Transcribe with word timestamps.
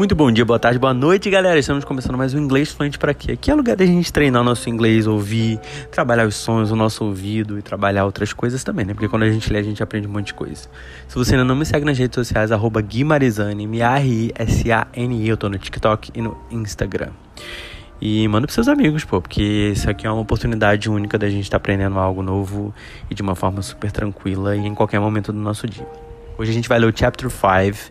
Muito 0.00 0.14
bom 0.14 0.32
dia, 0.32 0.46
boa 0.46 0.58
tarde, 0.58 0.78
boa 0.78 0.94
noite, 0.94 1.28
galera. 1.28 1.58
Estamos 1.58 1.84
começando 1.84 2.16
mais 2.16 2.32
um 2.32 2.38
Inglês 2.38 2.72
Fluente 2.72 2.98
para 2.98 3.10
aqui. 3.10 3.32
Aqui 3.32 3.50
é 3.50 3.54
lugar 3.54 3.76
da 3.76 3.84
gente 3.84 4.10
treinar 4.10 4.42
nosso 4.42 4.70
inglês, 4.70 5.06
ouvir, 5.06 5.60
trabalhar 5.92 6.26
os 6.26 6.36
sons, 6.36 6.70
o 6.70 6.74
nosso 6.74 7.04
ouvido 7.04 7.58
e 7.58 7.62
trabalhar 7.62 8.06
outras 8.06 8.32
coisas 8.32 8.64
também, 8.64 8.86
né? 8.86 8.94
Porque 8.94 9.10
quando 9.10 9.24
a 9.24 9.30
gente 9.30 9.52
lê, 9.52 9.58
a 9.58 9.62
gente 9.62 9.82
aprende 9.82 10.06
um 10.06 10.10
monte 10.10 10.28
de 10.28 10.32
coisa. 10.32 10.70
Se 11.06 11.14
você 11.14 11.34
ainda 11.34 11.44
não 11.44 11.54
me 11.54 11.66
segue 11.66 11.84
nas 11.84 11.98
redes 11.98 12.14
sociais, 12.14 12.50
arroba 12.50 12.80
Guimarizane, 12.80 13.64
M-A-R-I-S-A-N-I. 13.64 15.28
Eu 15.28 15.36
tô 15.36 15.50
no 15.50 15.58
TikTok 15.58 16.12
e 16.14 16.22
no 16.22 16.34
Instagram. 16.50 17.10
E 18.00 18.26
manda 18.26 18.46
pros 18.46 18.54
seus 18.54 18.68
amigos, 18.68 19.04
pô, 19.04 19.20
porque 19.20 19.72
isso 19.74 19.90
aqui 19.90 20.06
é 20.06 20.10
uma 20.10 20.22
oportunidade 20.22 20.88
única 20.88 21.18
da 21.18 21.28
gente 21.28 21.42
estar 21.42 21.58
tá 21.58 21.62
aprendendo 21.62 21.98
algo 21.98 22.22
novo 22.22 22.74
e 23.10 23.14
de 23.14 23.20
uma 23.20 23.34
forma 23.34 23.60
super 23.60 23.92
tranquila 23.92 24.56
e 24.56 24.60
em 24.60 24.74
qualquer 24.74 24.98
momento 24.98 25.30
do 25.30 25.38
nosso 25.38 25.66
dia. 25.66 25.86
Hoje 26.40 26.52
a 26.52 26.54
gente 26.54 26.70
vai 26.70 26.78
ler 26.78 26.86
o 26.86 26.92
Chapter 26.96 27.28
5 27.28 27.90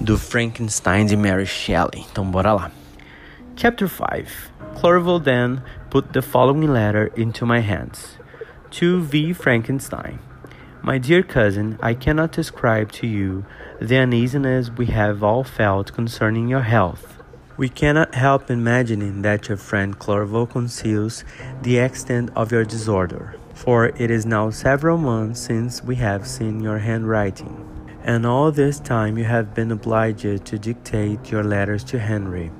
do 0.00 0.16
Frankenstein 0.16 1.04
de 1.04 1.18
Mary 1.18 1.44
Shelley. 1.44 2.06
Então 2.10 2.24
bora 2.24 2.54
lá. 2.54 2.70
Chapter 3.56 3.86
5 3.86 4.50
Clerval 4.80 5.20
then 5.20 5.60
put 5.90 6.14
the 6.14 6.22
following 6.22 6.66
letter 6.66 7.12
into 7.14 7.44
my 7.44 7.60
hands. 7.60 8.18
To 8.70 9.02
V. 9.02 9.34
Frankenstein. 9.34 10.18
My 10.82 10.98
dear 10.98 11.22
cousin, 11.22 11.76
I 11.82 11.92
cannot 11.92 12.34
describe 12.34 12.90
to 12.92 13.06
you 13.06 13.44
the 13.82 13.98
uneasiness 13.98 14.70
we 14.70 14.86
have 14.86 15.22
all 15.22 15.44
felt 15.44 15.92
concerning 15.92 16.48
your 16.48 16.62
health. 16.62 17.18
We 17.58 17.68
cannot 17.68 18.14
help 18.14 18.50
imagining 18.50 19.20
that 19.24 19.50
your 19.50 19.58
friend 19.58 19.98
Clerval 19.98 20.46
conceals 20.46 21.22
the 21.60 21.76
extent 21.76 22.30
of 22.34 22.50
your 22.50 22.64
disorder, 22.64 23.36
for 23.52 23.88
it 23.88 24.10
is 24.10 24.24
now 24.24 24.48
several 24.48 24.96
months 24.96 25.40
since 25.40 25.84
we 25.84 25.96
have 25.96 26.26
seen 26.26 26.60
your 26.60 26.78
handwriting. 26.78 27.69
And 28.02 28.24
all 28.24 28.50
this 28.50 28.80
time 28.80 29.18
you 29.18 29.24
have 29.24 29.54
been 29.54 29.70
obliged 29.70 30.46
to 30.46 30.58
dictate 30.58 31.30
your 31.30 31.44
letters 31.44 31.84
to 31.84 31.98
Henry. 31.98 32.50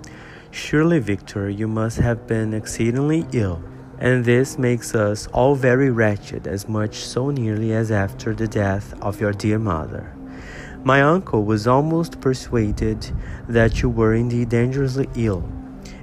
Surely, 0.51 0.99
Victor, 0.99 1.49
you 1.49 1.67
must 1.67 1.99
have 1.99 2.27
been 2.27 2.53
exceedingly 2.53 3.27
ill, 3.33 3.63
and 3.99 4.25
this 4.25 4.59
makes 4.59 4.95
us 4.95 5.27
all 5.29 5.55
very 5.55 5.91
wretched, 5.91 6.47
as 6.47 6.69
much 6.69 6.97
so 6.97 7.31
nearly 7.31 7.73
as 7.73 7.91
after 7.91 8.35
the 8.35 8.49
death 8.49 8.93
of 9.01 9.21
your 9.21 9.33
dear 9.33 9.59
mother. 9.59 10.15
My 10.85 11.03
uncle 11.03 11.45
was 11.45 11.67
almost 11.67 12.21
persuaded 12.21 13.11
that 13.49 13.81
you 13.81 13.89
were 13.89 14.15
indeed 14.15 14.49
dangerously 14.51 15.09
ill, 15.15 15.43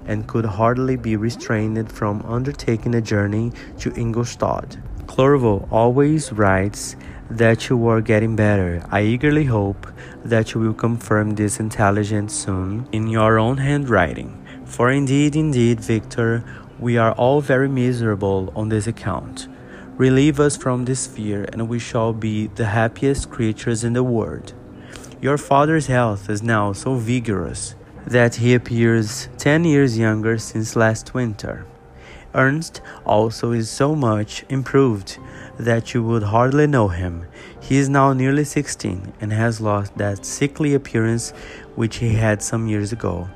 and 0.05 0.27
could 0.27 0.45
hardly 0.45 0.95
be 0.95 1.15
restrained 1.15 1.91
from 1.91 2.23
undertaking 2.25 2.95
a 2.95 3.01
journey 3.01 3.51
to 3.79 3.93
Ingolstadt. 3.93 4.77
Clerval 5.07 5.67
always 5.71 6.31
writes 6.31 6.95
that 7.29 7.69
you 7.69 7.87
are 7.87 8.01
getting 8.01 8.35
better. 8.35 8.83
I 8.91 9.01
eagerly 9.01 9.45
hope 9.45 9.87
that 10.23 10.53
you 10.53 10.61
will 10.61 10.73
confirm 10.73 11.31
this 11.31 11.59
intelligence 11.59 12.33
soon 12.33 12.87
in 12.91 13.07
your 13.07 13.39
own 13.39 13.57
handwriting. 13.57 14.45
For 14.65 14.91
indeed, 14.91 15.35
indeed, 15.35 15.79
Victor, 15.79 16.43
we 16.79 16.97
are 16.97 17.13
all 17.13 17.41
very 17.41 17.67
miserable 17.67 18.53
on 18.55 18.69
this 18.69 18.85
account. 18.85 19.47
Relieve 19.95 20.39
us 20.39 20.55
from 20.55 20.85
this 20.85 21.07
fear, 21.07 21.47
and 21.51 21.67
we 21.67 21.79
shall 21.79 22.13
be 22.13 22.47
the 22.47 22.65
happiest 22.65 23.31
creatures 23.31 23.83
in 23.83 23.93
the 23.93 24.03
world. 24.03 24.53
Your 25.19 25.37
father's 25.39 25.87
health 25.87 26.29
is 26.29 26.43
now 26.43 26.73
so 26.73 26.95
vigorous 26.95 27.73
that 28.05 28.35
he 28.35 28.53
appears 28.53 29.27
ten 29.37 29.63
years 29.63 29.97
younger 29.97 30.37
since 30.37 30.75
last 30.75 31.15
winter. 31.15 31.65
Ernst 32.35 32.81
also 33.05 33.51
is 33.51 33.69
so 33.69 33.95
much 33.95 34.43
improved 34.49 35.17
that 35.57 35.93
you 35.93 36.03
would 36.03 36.23
hardly 36.23 36.67
know 36.67 36.87
him. 36.87 37.25
He 37.59 37.77
is 37.77 37.89
now 37.89 38.13
nearly 38.13 38.43
16 38.43 39.13
and 39.19 39.33
has 39.33 39.59
lost 39.61 39.97
that 39.97 40.25
sickly 40.25 40.73
appearance 40.73 41.31
which 41.75 41.97
he 41.97 42.13
had 42.13 42.41
some 42.41 42.67
years 42.67 42.91
ago. 42.91 43.29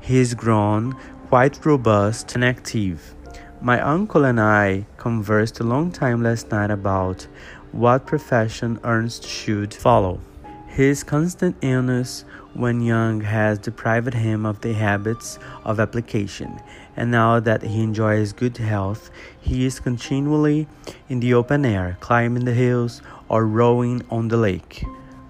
He 0.00 0.18
is 0.18 0.34
grown 0.34 0.96
quite 1.28 1.64
robust 1.66 2.34
and 2.34 2.44
active. 2.44 3.14
My 3.60 3.80
uncle 3.80 4.24
and 4.24 4.40
I 4.40 4.86
conversed 4.96 5.60
a 5.60 5.64
long 5.64 5.90
time 5.90 6.22
last 6.22 6.50
night 6.50 6.70
about 6.70 7.26
what 7.72 8.06
profession 8.06 8.78
Ernst 8.84 9.26
should 9.26 9.74
follow. 9.74 10.20
His 10.68 11.02
constant 11.02 11.56
illness 11.62 12.24
when 12.52 12.80
young 12.80 13.22
has 13.22 13.58
deprived 13.58 14.14
him 14.14 14.46
of 14.46 14.60
the 14.60 14.74
habits 14.74 15.38
of 15.64 15.80
application, 15.80 16.60
and 16.96 17.10
now 17.10 17.38
that 17.40 17.62
he 17.62 17.82
enjoys 17.82 18.32
good 18.32 18.56
health, 18.56 19.10
he 19.40 19.66
is 19.66 19.80
continually 19.80 20.66
in 21.08 21.20
the 21.20 21.34
open 21.34 21.64
air, 21.64 21.96
climbing 22.00 22.44
the 22.44 22.54
hills 22.54 23.02
or 23.28 23.46
rowing 23.46 24.02
on 24.10 24.28
the 24.28 24.36
lake. 24.36 24.84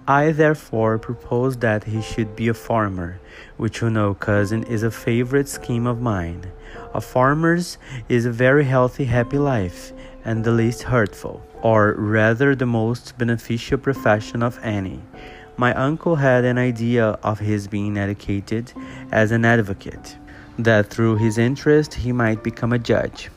I 0.08 0.30
therefore 0.30 0.98
propose 0.98 1.56
that 1.56 1.84
he 1.84 2.00
should 2.00 2.36
be 2.36 2.46
a 2.46 2.54
farmer, 2.54 3.18
which 3.56 3.80
you 3.80 3.90
know, 3.90 4.14
cousin, 4.14 4.62
is 4.62 4.84
a 4.84 4.90
favorite 4.90 5.48
scheme 5.48 5.86
of 5.86 6.00
mine. 6.00 6.52
A 6.94 7.00
farmer's 7.00 7.76
is 8.08 8.24
a 8.24 8.30
very 8.30 8.64
healthy, 8.64 9.04
happy 9.04 9.38
life, 9.38 9.92
and 10.24 10.44
the 10.44 10.52
least 10.52 10.84
hurtful, 10.84 11.42
or 11.60 11.94
rather 11.98 12.54
the 12.54 12.66
most 12.66 13.18
beneficial 13.18 13.78
profession 13.78 14.44
of 14.44 14.60
any. 14.62 15.00
My 15.56 15.74
uncle 15.74 16.16
had 16.16 16.44
an 16.44 16.58
idea 16.58 17.18
of 17.24 17.40
his 17.40 17.66
being 17.66 17.96
educated 17.96 18.72
as 19.10 19.32
an 19.32 19.44
advocate, 19.44 20.16
that 20.58 20.90
through 20.90 21.16
his 21.16 21.38
interest 21.38 21.94
he 21.94 22.12
might 22.12 22.42
become 22.42 22.72
a 22.72 22.78
judge. 22.78 23.30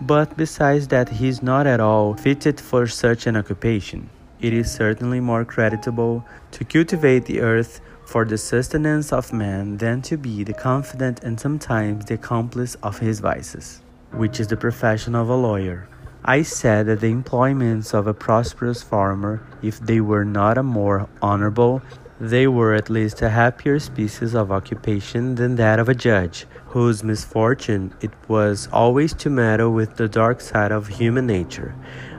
But 0.00 0.36
besides 0.36 0.88
that, 0.88 1.08
he 1.08 1.28
is 1.28 1.42
not 1.42 1.66
at 1.66 1.80
all 1.80 2.14
fitted 2.14 2.60
for 2.60 2.86
such 2.86 3.26
an 3.26 3.36
occupation. 3.36 4.10
It 4.40 4.52
is 4.52 4.72
certainly 4.72 5.20
more 5.20 5.44
creditable 5.44 6.24
to 6.50 6.64
cultivate 6.64 7.26
the 7.26 7.40
earth 7.40 7.80
for 8.04 8.24
the 8.24 8.36
sustenance 8.36 9.12
of 9.12 9.32
man 9.32 9.76
than 9.76 10.02
to 10.02 10.16
be 10.16 10.42
the 10.42 10.52
confidant 10.52 11.22
and 11.22 11.38
sometimes 11.38 12.06
the 12.06 12.14
accomplice 12.14 12.74
of 12.82 12.98
his 12.98 13.20
vices, 13.20 13.80
which 14.10 14.40
is 14.40 14.48
the 14.48 14.56
profession 14.56 15.14
of 15.14 15.28
a 15.28 15.36
lawyer. 15.36 15.86
I 16.24 16.42
said 16.42 16.86
that 16.86 17.00
the 17.00 17.10
employments 17.10 17.94
of 17.94 18.06
a 18.06 18.14
prosperous 18.14 18.82
farmer, 18.82 19.42
if 19.62 19.80
they 19.80 20.00
were 20.00 20.24
not 20.24 20.58
a 20.58 20.62
more 20.62 21.08
honorable, 21.20 21.82
they 22.22 22.46
were 22.46 22.72
at 22.72 22.88
least 22.88 23.20
a 23.20 23.30
happier 23.30 23.80
species 23.80 24.32
of 24.32 24.52
occupation 24.52 25.34
than 25.34 25.56
that 25.56 25.80
of 25.80 25.88
a 25.88 25.94
judge, 25.94 26.46
whose 26.66 27.02
misfortune 27.02 27.92
it 28.00 28.12
was 28.28 28.68
always 28.72 29.12
to 29.12 29.28
meddle 29.28 29.72
with 29.72 29.96
the 29.96 30.08
dark 30.08 30.40
side 30.40 30.70
of 30.70 30.86
human 30.86 31.26
nature. 31.26 31.74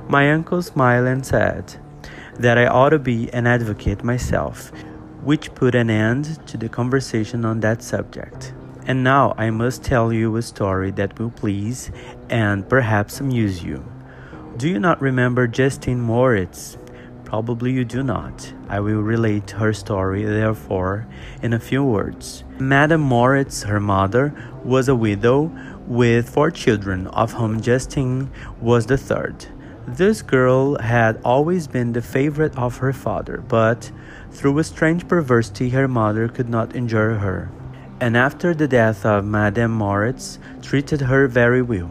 My 0.09 0.29
uncle 0.33 0.61
smiled 0.61 1.07
and 1.07 1.25
said 1.25 1.77
that 2.37 2.57
I 2.57 2.67
ought 2.67 2.89
to 2.89 2.99
be 2.99 3.31
an 3.31 3.47
advocate 3.47 4.03
myself, 4.03 4.73
which 5.21 5.55
put 5.55 5.73
an 5.73 5.89
end 5.89 6.45
to 6.47 6.57
the 6.57 6.67
conversation 6.67 7.45
on 7.45 7.61
that 7.61 7.81
subject. 7.81 8.53
And 8.85 9.05
now 9.05 9.33
I 9.37 9.51
must 9.51 9.85
tell 9.85 10.11
you 10.11 10.35
a 10.35 10.41
story 10.41 10.91
that 10.91 11.17
will 11.17 11.31
please 11.31 11.91
and 12.29 12.67
perhaps 12.67 13.21
amuse 13.21 13.63
you. 13.63 13.85
Do 14.57 14.67
you 14.67 14.79
not 14.79 15.01
remember 15.01 15.47
Justine 15.47 16.01
Moritz? 16.01 16.77
Probably 17.33 17.71
you 17.71 17.83
do 17.83 18.03
not. 18.03 18.53
I 18.69 18.79
will 18.79 19.01
relate 19.01 19.49
her 19.57 19.73
story, 19.73 20.23
therefore, 20.23 21.07
in 21.41 21.51
a 21.51 21.59
few 21.59 21.83
words. 21.83 22.43
Madame 22.59 23.01
Moritz, 23.01 23.63
her 23.63 23.79
mother, 23.79 24.35
was 24.63 24.87
a 24.87 24.93
widow 24.93 25.51
with 25.87 26.29
four 26.29 26.51
children, 26.51 27.07
of 27.07 27.33
whom 27.33 27.59
Justine 27.59 28.29
was 28.61 28.85
the 28.85 28.99
third. 28.99 29.47
This 29.87 30.21
girl 30.21 30.77
had 30.77 31.19
always 31.25 31.65
been 31.65 31.93
the 31.93 32.03
favorite 32.03 32.55
of 32.55 32.77
her 32.77 32.93
father, 32.93 33.43
but 33.47 33.91
through 34.29 34.59
a 34.59 34.63
strange 34.63 35.07
perversity, 35.07 35.69
her 35.71 35.87
mother 35.87 36.27
could 36.27 36.49
not 36.49 36.75
endure 36.75 37.15
her, 37.15 37.49
and 37.99 38.15
after 38.15 38.53
the 38.53 38.67
death 38.67 39.07
of 39.07 39.25
Madame 39.25 39.71
Moritz, 39.71 40.37
treated 40.61 41.01
her 41.01 41.27
very 41.27 41.63
well. 41.63 41.89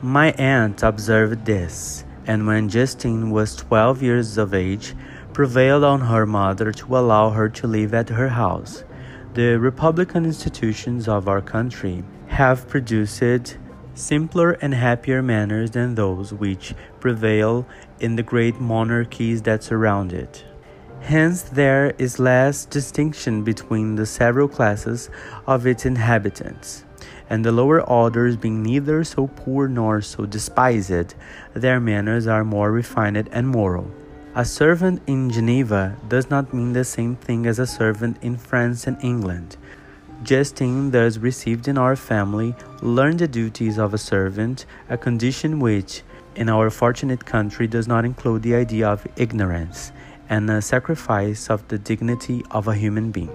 My 0.00 0.30
aunt 0.38 0.84
observed 0.84 1.44
this, 1.44 2.04
and 2.26 2.46
when 2.46 2.68
Justine 2.68 3.30
was 3.30 3.56
twelve 3.56 4.02
years 4.02 4.38
of 4.38 4.54
age, 4.54 4.94
prevailed 5.32 5.84
on 5.84 6.00
her 6.00 6.26
mother 6.26 6.72
to 6.72 6.96
allow 6.96 7.30
her 7.30 7.48
to 7.48 7.66
live 7.66 7.94
at 7.94 8.08
her 8.08 8.28
house. 8.28 8.84
The 9.34 9.58
republican 9.58 10.24
institutions 10.24 11.08
of 11.08 11.28
our 11.28 11.40
country 11.40 12.02
have 12.26 12.68
produced 12.68 13.56
simpler 13.94 14.52
and 14.60 14.74
happier 14.74 15.22
manners 15.22 15.70
than 15.70 15.94
those 15.94 16.32
which 16.32 16.74
prevail 16.98 17.66
in 18.00 18.16
the 18.16 18.22
great 18.22 18.60
monarchies 18.60 19.42
that 19.42 19.62
surround 19.62 20.12
it. 20.12 20.44
Hence, 21.00 21.42
there 21.42 21.94
is 21.98 22.18
less 22.18 22.64
distinction 22.64 23.44
between 23.44 23.94
the 23.94 24.06
several 24.06 24.48
classes 24.48 25.10
of 25.46 25.66
its 25.66 25.86
inhabitants 25.86 26.84
and 27.30 27.44
the 27.44 27.52
lower 27.52 27.80
orders 27.80 28.36
being 28.36 28.62
neither 28.62 29.04
so 29.04 29.28
poor 29.28 29.68
nor 29.68 30.02
so 30.02 30.26
despised, 30.26 31.14
their 31.54 31.80
manners 31.80 32.26
are 32.26 32.44
more 32.44 32.72
refined 32.72 33.28
and 33.32 33.48
moral. 33.48 33.90
A 34.34 34.44
servant 34.44 35.00
in 35.06 35.30
Geneva 35.30 35.96
does 36.08 36.28
not 36.28 36.52
mean 36.52 36.72
the 36.72 36.84
same 36.84 37.16
thing 37.16 37.46
as 37.46 37.58
a 37.58 37.66
servant 37.66 38.18
in 38.20 38.36
France 38.36 38.86
and 38.86 39.02
England. 39.02 39.56
Justine, 40.22 40.90
thus 40.90 41.16
received 41.16 41.66
in 41.66 41.78
our 41.78 41.96
family, 41.96 42.54
learned 42.82 43.20
the 43.20 43.28
duties 43.28 43.78
of 43.78 43.94
a 43.94 43.98
servant, 43.98 44.66
a 44.88 44.98
condition 44.98 45.60
which, 45.60 46.02
in 46.36 46.48
our 46.48 46.68
fortunate 46.68 47.24
country, 47.24 47.66
does 47.66 47.88
not 47.88 48.04
include 48.04 48.42
the 48.42 48.54
idea 48.54 48.88
of 48.88 49.06
ignorance 49.16 49.92
and 50.28 50.48
a 50.50 50.60
sacrifice 50.60 51.48
of 51.48 51.66
the 51.68 51.78
dignity 51.78 52.44
of 52.50 52.68
a 52.68 52.74
human 52.74 53.10
being. 53.10 53.32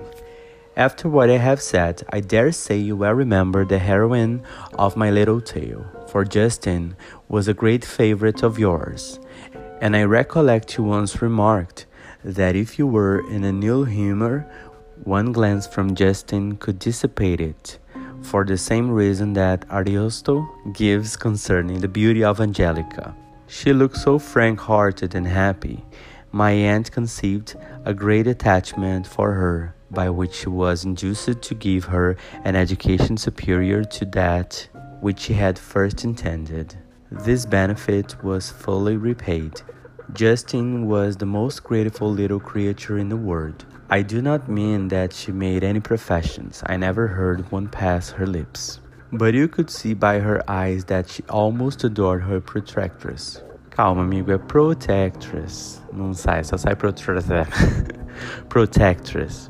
After 0.78 1.08
what 1.08 1.30
I 1.30 1.38
have 1.38 1.62
said, 1.62 2.04
I 2.10 2.20
dare 2.20 2.52
say 2.52 2.76
you 2.76 2.98
well 2.98 3.14
remember 3.14 3.64
the 3.64 3.80
heroine 3.80 4.44
of 4.78 4.98
my 4.98 5.10
little 5.10 5.40
tale, 5.40 5.86
for 6.10 6.26
Justin 6.26 6.98
was 7.30 7.48
a 7.48 7.54
great 7.54 7.86
favorite 7.86 8.44
of 8.44 8.60
yours, 8.60 9.18
and 9.80 9.96
I 9.96 10.04
recollect 10.04 10.78
you 10.78 10.84
once 10.84 11.22
remarked 11.22 11.86
that 12.26 12.58
if 12.58 12.78
you 12.78 12.88
were 12.88 13.26
in 13.32 13.46
an 13.46 13.64
ill 13.64 13.86
humor, 13.86 14.46
one 15.06 15.32
glance 15.32 15.66
from 15.66 15.96
Justin 15.96 16.58
could 16.58 16.78
dissipate 16.78 17.40
it, 17.40 17.80
for 18.22 18.44
the 18.44 18.58
same 18.58 18.92
reason 18.92 19.32
that 19.32 19.66
Ariosto 19.70 20.46
gives 20.74 21.16
concerning 21.16 21.80
the 21.80 21.88
beauty 21.88 22.22
of 22.22 22.42
Angelica. 22.42 23.16
She 23.48 23.72
looked 23.72 23.96
so 23.96 24.20
frank 24.20 24.60
hearted 24.60 25.16
and 25.16 25.28
happy. 25.28 25.86
My 26.36 26.52
aunt 26.52 26.92
conceived 26.92 27.56
a 27.86 27.94
great 27.94 28.28
attachment 28.28 29.08
for 29.08 29.32
her 29.32 29.74
by 29.90 30.10
which 30.10 30.34
she 30.34 30.50
was 30.50 30.84
induced 30.84 31.42
to 31.42 31.56
give 31.56 31.86
her 31.86 32.18
an 32.44 32.58
education 32.58 33.16
superior 33.16 33.86
to 33.86 34.06
that 34.08 34.68
which 35.00 35.22
she 35.22 35.34
had 35.36 35.58
first 35.58 36.04
intended. 36.04 36.76
This 37.10 37.46
benefit 37.46 38.22
was 38.22 38.52
fully 38.52 38.98
repaid. 38.98 39.62
Justine 40.12 40.88
was 40.88 41.16
the 41.16 41.26
most 41.26 41.64
grateful 41.64 42.12
little 42.12 42.42
creature 42.42 42.98
in 42.98 43.08
the 43.08 43.16
world. 43.16 43.64
I 43.90 44.02
do 44.02 44.22
not 44.22 44.50
mean 44.50 44.90
that 44.90 45.14
she 45.14 45.32
made 45.32 45.64
any 45.64 45.80
professions, 45.80 46.62
I 46.66 46.76
never 46.76 47.08
heard 47.08 47.50
one 47.50 47.70
pass 47.70 48.10
her 48.10 48.28
lips. 48.28 48.82
But 49.14 49.36
you 49.36 49.48
could 49.48 49.70
see 49.70 49.94
by 49.94 50.20
her 50.20 50.44
eyes 50.52 50.84
that 50.92 51.08
she 51.08 51.24
almost 51.30 51.86
adored 51.86 52.24
her 52.24 52.42
protectress. 52.42 53.42
Calma, 53.76 54.04
amigo, 54.04 54.32
é 54.32 54.38
protectress. 54.38 55.82
Não 55.92 56.14
sai, 56.14 56.46
só 56.46 56.56
sai 56.56 56.78
protectress. 56.78 57.26
protectress. 58.48 59.50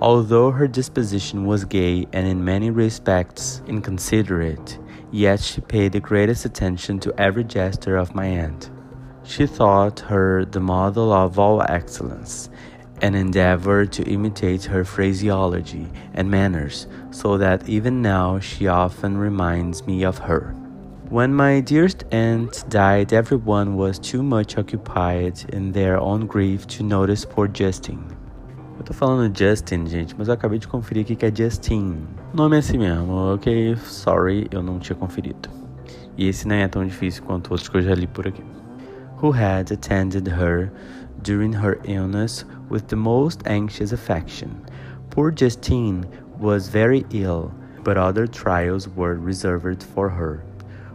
Although 0.00 0.52
her 0.52 0.68
disposition 0.68 1.44
was 1.44 1.64
gay 1.64 2.06
and 2.12 2.24
in 2.28 2.44
many 2.44 2.70
respects 2.70 3.60
inconsiderate, 3.66 4.78
yet 5.10 5.40
she 5.40 5.60
paid 5.60 5.90
the 5.90 5.98
greatest 5.98 6.44
attention 6.44 7.00
to 7.00 7.12
every 7.18 7.42
gesture 7.42 7.96
of 7.96 8.14
my 8.14 8.26
aunt. 8.26 8.70
She 9.24 9.44
thought 9.44 10.06
her 10.06 10.44
the 10.44 10.60
model 10.60 11.12
of 11.12 11.36
all 11.36 11.60
excellence, 11.62 12.50
and 13.02 13.16
endeavored 13.16 13.90
to 13.94 14.04
imitate 14.04 14.66
her 14.66 14.84
phraseology 14.84 15.88
and 16.14 16.30
manners, 16.30 16.86
so 17.10 17.36
that 17.38 17.68
even 17.68 18.02
now 18.02 18.38
she 18.38 18.68
often 18.68 19.18
reminds 19.18 19.84
me 19.84 20.04
of 20.04 20.18
her. 20.18 20.54
When 21.10 21.34
my 21.34 21.60
dearest 21.60 22.04
aunt 22.12 22.64
died, 22.68 23.14
everyone 23.14 23.76
was 23.78 23.98
too 23.98 24.22
much 24.22 24.58
occupied 24.58 25.42
in 25.54 25.72
their 25.72 25.98
own 25.98 26.26
grief 26.26 26.66
to 26.66 26.82
notice 26.82 27.24
poor 27.24 27.48
Justine. 27.48 28.04
Eu 28.76 28.84
tô 28.84 28.92
falando 28.92 29.34
Justin, 29.34 29.86
gente, 29.86 30.14
mas 30.18 30.28
eu 30.28 30.34
acabei 30.34 30.58
de 30.58 30.68
conferir 30.68 31.04
aqui 31.04 31.16
que 31.16 31.24
é 31.24 31.34
Justin. 31.34 32.06
Nome 32.34 32.56
é 32.56 32.58
assim 32.58 32.76
mesmo, 32.76 33.32
ok? 33.32 33.74
Sorry, 33.76 34.48
eu 34.50 34.62
não 34.62 34.78
tinha 34.78 34.96
conferido. 34.96 35.48
E 36.18 36.28
esse 36.28 36.46
nem 36.46 36.60
é 36.60 36.68
tão 36.68 36.84
difícil 36.84 37.22
quanto 37.24 37.52
outros 37.52 37.70
que 37.70 37.78
eu 37.78 37.82
já 37.82 37.94
li 37.94 38.06
por 38.06 38.28
aqui. 38.28 38.44
Who 39.22 39.30
had 39.30 39.72
attended 39.72 40.28
her 40.28 40.70
during 41.22 41.54
her 41.54 41.80
illness 41.84 42.44
with 42.68 42.82
the 42.88 42.96
most 42.96 43.40
anxious 43.46 43.94
affection. 43.94 44.50
Poor 45.08 45.32
Justine 45.34 46.04
was 46.38 46.68
very 46.68 47.06
ill, 47.10 47.50
but 47.82 47.96
other 47.96 48.28
trials 48.28 48.86
were 48.94 49.14
reserved 49.14 49.82
for 49.82 50.10
her. 50.10 50.47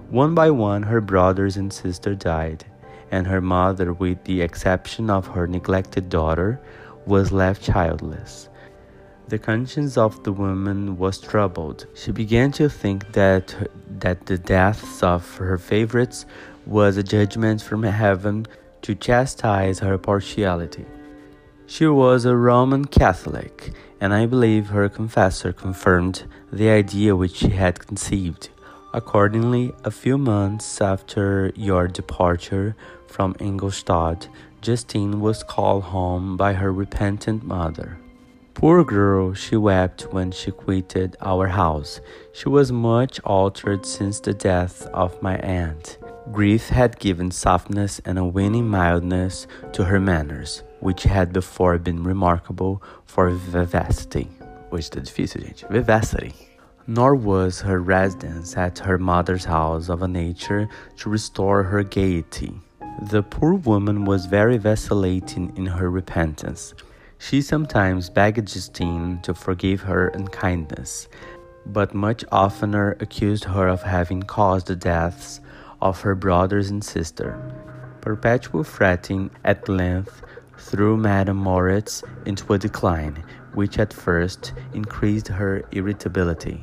One 0.10 0.36
by 0.36 0.52
one, 0.52 0.84
her 0.84 1.02
brothers 1.02 1.58
and 1.58 1.74
sister 1.74 2.16
died, 2.16 2.66
and 3.12 3.28
her 3.28 3.42
mother, 3.42 3.94
with 3.94 4.24
the 4.26 4.42
exception 4.42 5.10
of 5.10 5.28
her 5.28 5.48
neglected 5.48 6.10
daughter, 6.10 6.60
was 7.06 7.32
left 7.32 7.64
childless. 7.64 8.50
The 9.28 9.40
conscience 9.40 9.98
of 9.98 10.24
the 10.24 10.32
woman 10.32 10.98
was 10.98 11.20
troubled. 11.20 11.88
She 11.96 12.12
began 12.12 12.52
to 12.54 12.70
think 12.70 13.14
that, 13.14 13.56
that 14.00 14.26
the 14.26 14.38
deaths 14.38 15.02
of 15.02 15.38
her 15.38 15.58
favorites 15.58 16.26
was 16.66 16.98
a 16.98 17.04
judgment 17.04 17.62
from 17.62 17.84
heaven 17.84 18.46
to 18.84 18.96
chastise 18.96 19.80
her 19.80 19.98
partiality. 19.98 20.86
She 21.66 21.88
was 21.88 22.26
a 22.26 22.36
Roman 22.36 22.86
Catholic, 22.86 23.72
and 24.00 24.14
I 24.14 24.26
believe 24.26 24.68
her 24.68 24.90
confessor 24.90 25.54
confirmed 25.54 26.26
the 26.52 26.70
idea 26.70 27.16
which 27.16 27.38
she 27.38 27.50
had 27.50 27.80
conceived. 27.80 28.50
Accordingly, 28.94 29.74
a 29.84 29.90
few 29.90 30.20
months 30.20 30.80
after 30.80 31.52
your 31.56 31.88
departure 31.88 32.76
from 33.08 33.36
Ingolstadt, 33.40 34.30
Justine 34.62 35.20
was 35.20 35.44
called 35.44 35.86
home 35.86 36.38
by 36.38 36.54
her 36.54 36.72
repentant 36.72 37.44
mother. 37.44 37.98
Poor 38.54 38.84
girl, 38.84 39.34
she 39.34 39.56
wept 39.56 40.14
when 40.14 40.32
she 40.32 40.52
quitted 40.52 41.18
our 41.22 41.48
house. 41.48 42.02
She 42.34 42.50
was 42.50 42.72
much 42.72 43.20
altered 43.26 43.84
since 43.84 44.20
the 44.20 44.34
death 44.34 44.86
of 44.94 45.20
my 45.24 45.38
aunt. 45.38 45.98
Grief 46.32 46.70
had 46.70 47.00
given 47.00 47.32
softness 47.32 48.00
and 48.06 48.20
a 48.20 48.24
winning 48.24 48.68
mildness 48.70 49.48
to 49.74 49.86
her 49.86 50.00
manners, 50.00 50.62
which 50.82 51.04
had 51.04 51.34
before 51.34 51.80
been 51.80 52.04
remarkable 52.04 52.82
for 53.06 53.32
vivacity. 53.32 54.30
Hoje 54.72 54.90
tá 54.90 55.02
difícil, 55.02 55.42
gente. 55.42 55.66
Vivacity. 55.70 56.53
Nor 56.86 57.16
was 57.16 57.62
her 57.62 57.80
residence 57.80 58.58
at 58.58 58.80
her 58.80 58.98
mother's 58.98 59.46
house 59.46 59.88
of 59.88 60.02
a 60.02 60.08
nature 60.08 60.68
to 60.98 61.10
restore 61.10 61.64
her 61.64 61.82
gaiety. 61.82 62.60
The 63.10 63.24
poor 63.24 63.54
woman 63.54 64.04
was 64.04 64.26
very 64.26 64.58
vacillating 64.58 65.54
in 65.56 65.66
her 65.66 65.90
repentance. 65.90 66.74
She 67.18 67.42
sometimes 67.42 68.10
begged 68.10 68.50
Justine 68.50 69.22
to 69.22 69.34
forgive 69.34 69.82
her 69.82 70.10
unkindness, 70.10 71.08
but 71.66 71.94
much 71.94 72.26
oftener 72.34 72.98
accused 73.00 73.46
her 73.46 73.70
of 73.70 73.84
having 73.84 74.24
caused 74.24 74.68
the 74.68 74.76
deaths 74.76 75.40
of 75.82 76.02
her 76.02 76.16
brothers 76.16 76.70
and 76.70 76.84
sister. 76.84 77.40
Perpetual 78.02 78.66
fretting 78.66 79.32
at 79.46 79.70
length 79.70 80.22
threw 80.58 80.98
Madame 80.98 81.38
Moritz 81.38 82.04
into 82.26 82.52
a 82.54 82.60
decline, 82.60 83.24
which 83.54 83.80
at 83.80 83.94
first 83.94 84.52
increased 84.74 85.30
her 85.30 85.64
irritability. 85.72 86.62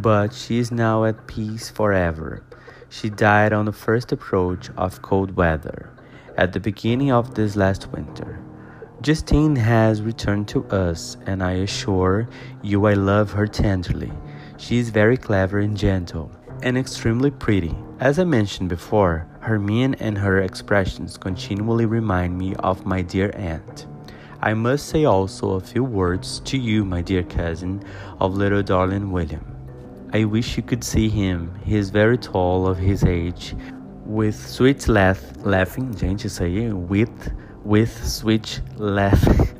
But 0.00 0.32
she 0.32 0.58
is 0.58 0.70
now 0.70 1.04
at 1.04 1.26
peace 1.26 1.68
forever 1.70 2.42
she 2.88 3.10
died 3.10 3.52
on 3.52 3.66
the 3.66 3.72
first 3.72 4.12
approach 4.12 4.70
of 4.76 5.02
cold 5.02 5.36
weather, 5.36 5.90
at 6.36 6.52
the 6.52 6.60
beginning 6.60 7.12
of 7.12 7.34
this 7.34 7.54
last 7.54 7.92
winter. 7.92 8.40
Justine 9.02 9.56
has 9.56 10.02
returned 10.02 10.48
to 10.48 10.64
us, 10.68 11.16
and 11.26 11.42
I 11.42 11.52
assure 11.52 12.28
you 12.62 12.86
I 12.86 12.94
love 12.94 13.32
her 13.32 13.46
tenderly. 13.46 14.12
She 14.56 14.78
is 14.78 14.90
very 14.90 15.16
clever 15.16 15.58
and 15.58 15.76
gentle, 15.76 16.32
and 16.62 16.76
extremely 16.76 17.30
pretty. 17.30 17.76
As 18.00 18.18
I 18.18 18.24
mentioned 18.24 18.70
before, 18.70 19.28
her 19.40 19.58
mien 19.58 19.94
and 19.94 20.18
her 20.18 20.40
expressions 20.40 21.16
continually 21.16 21.86
remind 21.86 22.36
me 22.38 22.54
of 22.56 22.86
my 22.86 23.02
dear 23.02 23.30
aunt. 23.34 23.86
I 24.40 24.54
must 24.54 24.86
say 24.86 25.04
also 25.04 25.52
a 25.52 25.60
few 25.60 25.84
words 25.84 26.40
to 26.46 26.56
you, 26.58 26.84
my 26.84 27.02
dear 27.02 27.22
cousin, 27.22 27.84
of 28.20 28.34
little 28.34 28.62
darling 28.62 29.10
William. 29.10 29.47
I 30.10 30.24
wish 30.24 30.56
you 30.56 30.62
could 30.62 30.82
see 30.82 31.10
him. 31.10 31.54
He 31.62 31.76
is 31.76 31.90
very 31.90 32.16
tall 32.16 32.66
of 32.66 32.78
his 32.78 33.04
age, 33.04 33.54
with 34.06 34.34
sweet 34.34 34.88
laugh, 34.88 35.22
laughing, 35.44 35.94
gente, 35.94 36.24
isso 36.24 36.44
aí, 36.44 36.72
with, 36.72 37.32
with 37.62 37.92
sweet 38.06 38.62
laughing, 38.76 39.54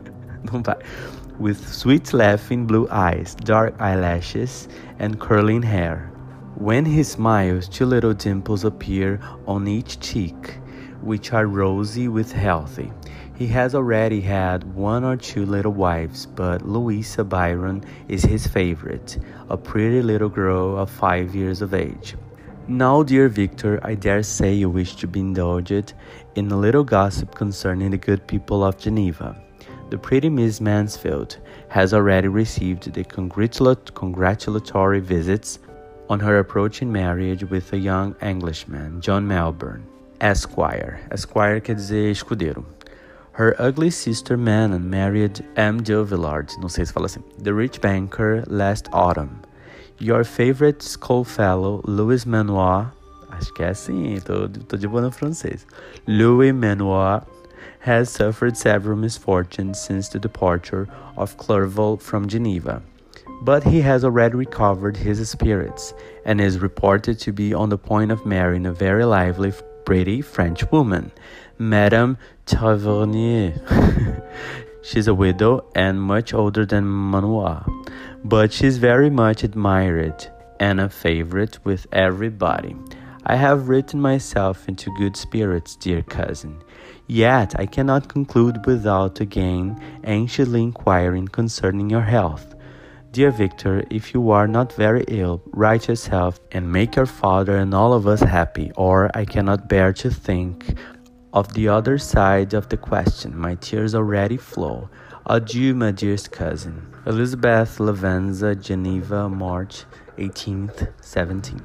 with 1.38 1.68
sweet 1.68 2.14
laughing 2.14 2.66
blue 2.66 2.88
eyes, 2.90 3.34
dark 3.34 3.78
eyelashes, 3.78 4.68
and 4.98 5.20
curling 5.20 5.62
hair. 5.62 6.10
When 6.54 6.86
he 6.86 7.02
smiles, 7.02 7.68
two 7.68 7.84
little 7.84 8.14
dimples 8.14 8.64
appear 8.64 9.20
on 9.46 9.68
each 9.68 10.00
cheek, 10.00 10.58
which 11.02 11.34
are 11.34 11.46
rosy 11.46 12.08
with 12.08 12.32
healthy. 12.32 12.90
He 13.38 13.46
has 13.46 13.76
already 13.76 14.20
had 14.20 14.74
one 14.74 15.04
or 15.04 15.16
two 15.16 15.46
little 15.46 15.70
wives, 15.70 16.26
but 16.26 16.66
Louisa 16.66 17.22
Biron 17.22 17.84
is 18.08 18.24
his 18.24 18.48
favorite, 18.48 19.16
a 19.48 19.56
pretty 19.56 20.02
little 20.02 20.28
girl 20.28 20.76
of 20.76 20.90
five 20.90 21.36
years 21.36 21.62
of 21.62 21.72
age. 21.72 22.16
Now, 22.66 23.04
dear 23.04 23.28
Victor, 23.28 23.78
I 23.84 23.94
dare 23.94 24.24
say 24.24 24.54
you 24.54 24.68
wish 24.68 24.96
to 24.96 25.06
be 25.06 25.20
indulged 25.20 25.94
in 26.34 26.50
a 26.50 26.58
little 26.58 26.82
gossip 26.82 27.36
concerning 27.36 27.92
the 27.92 27.96
good 27.96 28.26
people 28.26 28.64
of 28.64 28.76
Geneva. 28.76 29.40
The 29.90 29.98
pretty 29.98 30.28
Miss 30.30 30.60
Mansfield 30.60 31.38
has 31.68 31.94
already 31.94 32.26
received 32.26 32.92
the 32.92 33.04
congratulatory 33.04 34.98
visits 34.98 35.60
on 36.10 36.18
her 36.18 36.40
approaching 36.40 36.90
marriage 36.90 37.44
with 37.44 37.72
a 37.72 37.78
young 37.78 38.16
Englishman, 38.20 39.00
John 39.00 39.28
Melbourne, 39.28 39.86
Esquire. 40.20 40.98
Esquire 41.12 41.60
quer 41.60 41.76
dizer 41.76 42.10
escudeiro. 42.10 42.64
Her 43.38 43.54
ugly 43.56 43.90
sister 43.90 44.36
Manon 44.36 44.90
married 44.90 45.44
M. 45.54 45.80
Duvillard, 45.80 46.58
não 46.58 46.68
sei 46.68 46.84
se 46.84 46.92
fala 46.92 47.06
assim, 47.06 47.22
the 47.40 47.54
rich 47.54 47.80
banker 47.80 48.42
last 48.48 48.88
autumn. 48.92 49.42
Your 50.00 50.24
favorite 50.24 50.82
schoolfellow, 50.82 51.80
Louis 51.84 52.26
Manoir, 52.26 52.92
acho 53.30 53.54
que 53.54 53.62
é 53.62 53.68
assim, 53.68 54.18
tô, 54.24 54.48
tô 54.48 54.76
de 54.76 54.88
boa 54.88 55.02
no 55.02 55.12
francês. 55.12 55.64
Louis 56.08 56.50
Manoir 56.50 57.24
has 57.78 58.10
suffered 58.10 58.56
several 58.56 58.96
misfortunes 58.96 59.78
since 59.78 60.08
the 60.08 60.18
departure 60.18 60.88
of 61.16 61.36
Clerval 61.36 61.96
from 61.98 62.26
Geneva, 62.26 62.82
but 63.44 63.62
he 63.62 63.80
has 63.80 64.02
already 64.02 64.34
recovered 64.34 64.96
his 64.96 65.20
spirits 65.30 65.94
and 66.24 66.40
is 66.40 66.58
reported 66.58 67.20
to 67.20 67.32
be 67.32 67.54
on 67.54 67.68
the 67.68 67.78
point 67.78 68.10
of 68.10 68.26
marrying 68.26 68.66
a 68.66 68.72
very 68.72 69.04
lively, 69.04 69.52
pretty 69.84 70.20
French 70.20 70.68
woman, 70.72 71.10
Madame 71.58 72.16
Tavernier. 72.46 73.60
she's 74.82 75.08
a 75.08 75.14
widow 75.14 75.68
and 75.74 76.00
much 76.00 76.32
older 76.32 76.64
than 76.64 76.86
Manoir, 76.86 77.66
but 78.24 78.52
she's 78.52 78.78
very 78.78 79.10
much 79.10 79.42
admired 79.42 80.30
and 80.60 80.80
a 80.80 80.88
favorite 80.88 81.58
with 81.64 81.86
everybody. 81.92 82.76
I 83.26 83.36
have 83.36 83.68
written 83.68 84.00
myself 84.00 84.68
into 84.68 84.94
good 84.96 85.16
spirits, 85.16 85.74
dear 85.74 86.02
cousin. 86.02 86.62
Yet 87.08 87.58
I 87.58 87.66
cannot 87.66 88.08
conclude 88.08 88.64
without 88.64 89.20
again 89.20 89.82
anxiously 90.04 90.62
inquiring 90.62 91.26
concerning 91.26 91.90
your 91.90 92.02
health. 92.02 92.54
Dear 93.10 93.30
Victor, 93.30 93.84
if 93.90 94.12
you 94.14 94.30
are 94.30 94.46
not 94.46 94.72
very 94.74 95.04
ill, 95.08 95.42
write 95.46 95.88
yourself 95.88 96.38
and 96.52 96.70
make 96.70 96.94
your 96.94 97.06
father 97.06 97.56
and 97.56 97.74
all 97.74 97.94
of 97.94 98.06
us 98.06 98.20
happy, 98.20 98.70
or 98.76 99.10
I 99.14 99.24
cannot 99.24 99.68
bear 99.68 99.92
to 99.94 100.10
think 100.10 100.74
of 101.32 101.52
the 101.54 101.68
other 101.68 101.98
side 101.98 102.54
of 102.54 102.68
the 102.68 102.76
question. 102.76 103.36
My 103.36 103.54
tears 103.56 103.94
already 103.94 104.36
flow. 104.36 104.88
Adieu, 105.26 105.74
my 105.74 105.90
dearest 105.90 106.30
cousin. 106.32 106.94
Elizabeth 107.06 107.78
Lavenza, 107.78 108.60
Geneva, 108.60 109.28
March 109.28 109.84
18th, 110.16 110.92
17. 111.00 111.60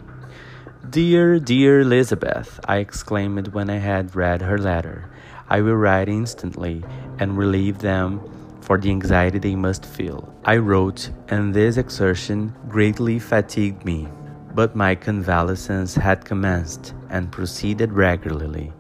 Dear, 0.89 1.39
dear 1.39 1.79
Elizabeth, 1.79 2.59
I 2.65 2.77
exclaimed 2.77 3.49
when 3.49 3.69
I 3.69 3.77
had 3.77 4.15
read 4.15 4.41
her 4.41 4.57
letter. 4.57 5.09
I 5.49 5.61
will 5.61 5.75
write 5.75 6.09
instantly 6.09 6.83
and 7.19 7.37
relieve 7.37 7.79
them 7.79 8.21
for 8.61 8.77
the 8.77 8.89
anxiety 8.89 9.39
they 9.39 9.55
must 9.55 9.85
feel. 9.85 10.33
I 10.43 10.57
wrote, 10.57 11.09
and 11.29 11.53
this 11.53 11.77
exertion 11.77 12.53
greatly 12.67 13.19
fatigued 13.19 13.85
me, 13.85 14.09
but 14.53 14.75
my 14.75 14.95
convalescence 14.95 15.95
had 15.95 16.25
commenced 16.25 16.93
and 17.09 17.31
proceeded 17.31 17.93
regularly. 17.93 18.73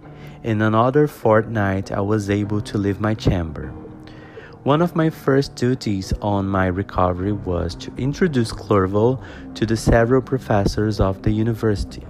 In 0.43 0.61
another 0.61 1.07
fortnight, 1.07 1.89
I 1.93 2.01
was 2.01 2.29
able 2.29 2.59
to 2.63 2.77
leave 2.77 2.99
my 2.99 3.13
chamber. 3.13 3.67
One 4.63 4.81
of 4.81 4.93
my 4.93 5.09
first 5.09 5.55
duties 5.55 6.11
on 6.21 6.49
my 6.49 6.65
recovery 6.65 7.31
was 7.31 7.75
to 7.75 7.95
introduce 7.95 8.51
Clerval 8.51 9.23
to 9.55 9.65
the 9.65 9.77
several 9.77 10.21
professors 10.21 10.99
of 10.99 11.21
the 11.21 11.31
university. 11.31 12.03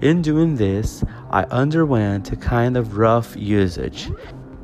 In 0.00 0.22
doing 0.22 0.56
this, 0.56 1.04
I 1.30 1.42
underwent 1.44 2.32
a 2.32 2.36
kind 2.36 2.78
of 2.78 2.96
rough 2.96 3.36
usage, 3.36 4.10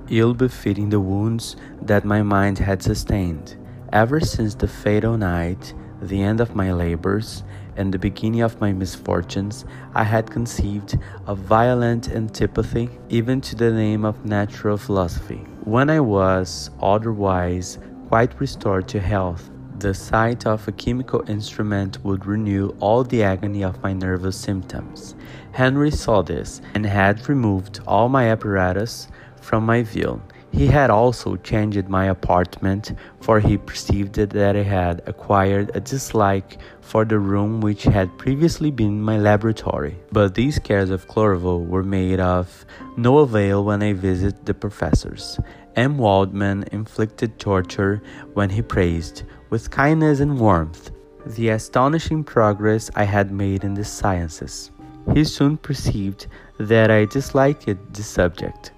ill 0.08 0.32
befitting 0.32 0.88
the 0.88 1.00
wounds 1.00 1.56
that 1.82 2.06
my 2.06 2.22
mind 2.22 2.58
had 2.58 2.82
sustained. 2.82 3.54
Ever 3.92 4.20
since 4.20 4.54
the 4.54 4.68
fatal 4.68 5.18
night, 5.18 5.74
the 6.00 6.22
end 6.22 6.40
of 6.40 6.56
my 6.56 6.72
labors, 6.72 7.42
and 7.80 7.92
the 7.92 7.98
beginning 7.98 8.42
of 8.42 8.60
my 8.60 8.72
misfortunes, 8.72 9.64
I 9.94 10.04
had 10.04 10.30
conceived 10.30 10.98
a 11.26 11.34
violent 11.34 12.10
antipathy 12.10 12.90
even 13.08 13.40
to 13.40 13.56
the 13.56 13.72
name 13.72 14.04
of 14.04 14.26
natural 14.26 14.76
philosophy. 14.76 15.46
When 15.64 15.88
I 15.88 16.00
was 16.00 16.70
otherwise 16.82 17.78
quite 18.08 18.38
restored 18.38 18.86
to 18.88 19.00
health, 19.00 19.50
the 19.78 19.94
sight 19.94 20.46
of 20.46 20.68
a 20.68 20.72
chemical 20.72 21.24
instrument 21.26 22.04
would 22.04 22.26
renew 22.26 22.76
all 22.80 23.02
the 23.02 23.22
agony 23.22 23.64
of 23.64 23.82
my 23.82 23.94
nervous 23.94 24.36
symptoms. 24.36 25.14
Henry 25.52 25.90
saw 25.90 26.20
this 26.20 26.60
and 26.74 26.84
had 26.84 27.26
removed 27.30 27.80
all 27.86 28.10
my 28.10 28.30
apparatus 28.30 29.08
from 29.40 29.64
my 29.64 29.82
view. 29.82 30.20
He 30.52 30.66
had 30.66 30.90
also 30.90 31.36
changed 31.36 31.88
my 31.88 32.06
apartment, 32.06 32.92
for 33.20 33.38
he 33.38 33.56
perceived 33.56 34.14
that 34.14 34.56
I 34.56 34.62
had 34.62 35.00
acquired 35.06 35.70
a 35.74 35.80
dislike 35.80 36.58
for 36.80 37.04
the 37.04 37.18
room 37.18 37.60
which 37.60 37.84
had 37.84 38.18
previously 38.18 38.70
been 38.70 39.00
my 39.00 39.16
laboratory. 39.16 39.96
But 40.10 40.34
these 40.34 40.58
cares 40.58 40.90
of 40.90 41.06
Clerval 41.06 41.64
were 41.64 41.84
made 41.84 42.18
of 42.18 42.66
no 42.96 43.18
avail 43.18 43.64
when 43.64 43.82
I 43.82 43.92
visited 43.92 44.44
the 44.44 44.54
professors. 44.54 45.38
M. 45.76 45.98
Waldman 45.98 46.64
inflicted 46.72 47.38
torture 47.38 48.02
when 48.34 48.50
he 48.50 48.60
praised, 48.60 49.22
with 49.50 49.70
kindness 49.70 50.18
and 50.18 50.40
warmth, 50.40 50.90
the 51.24 51.50
astonishing 51.50 52.24
progress 52.24 52.90
I 52.96 53.04
had 53.04 53.30
made 53.30 53.62
in 53.62 53.74
the 53.74 53.84
sciences. 53.84 54.72
He 55.14 55.22
soon 55.24 55.56
perceived 55.56 56.26
that 56.58 56.90
I 56.90 57.04
disliked 57.04 57.66
the 57.66 58.02
subject 58.02 58.72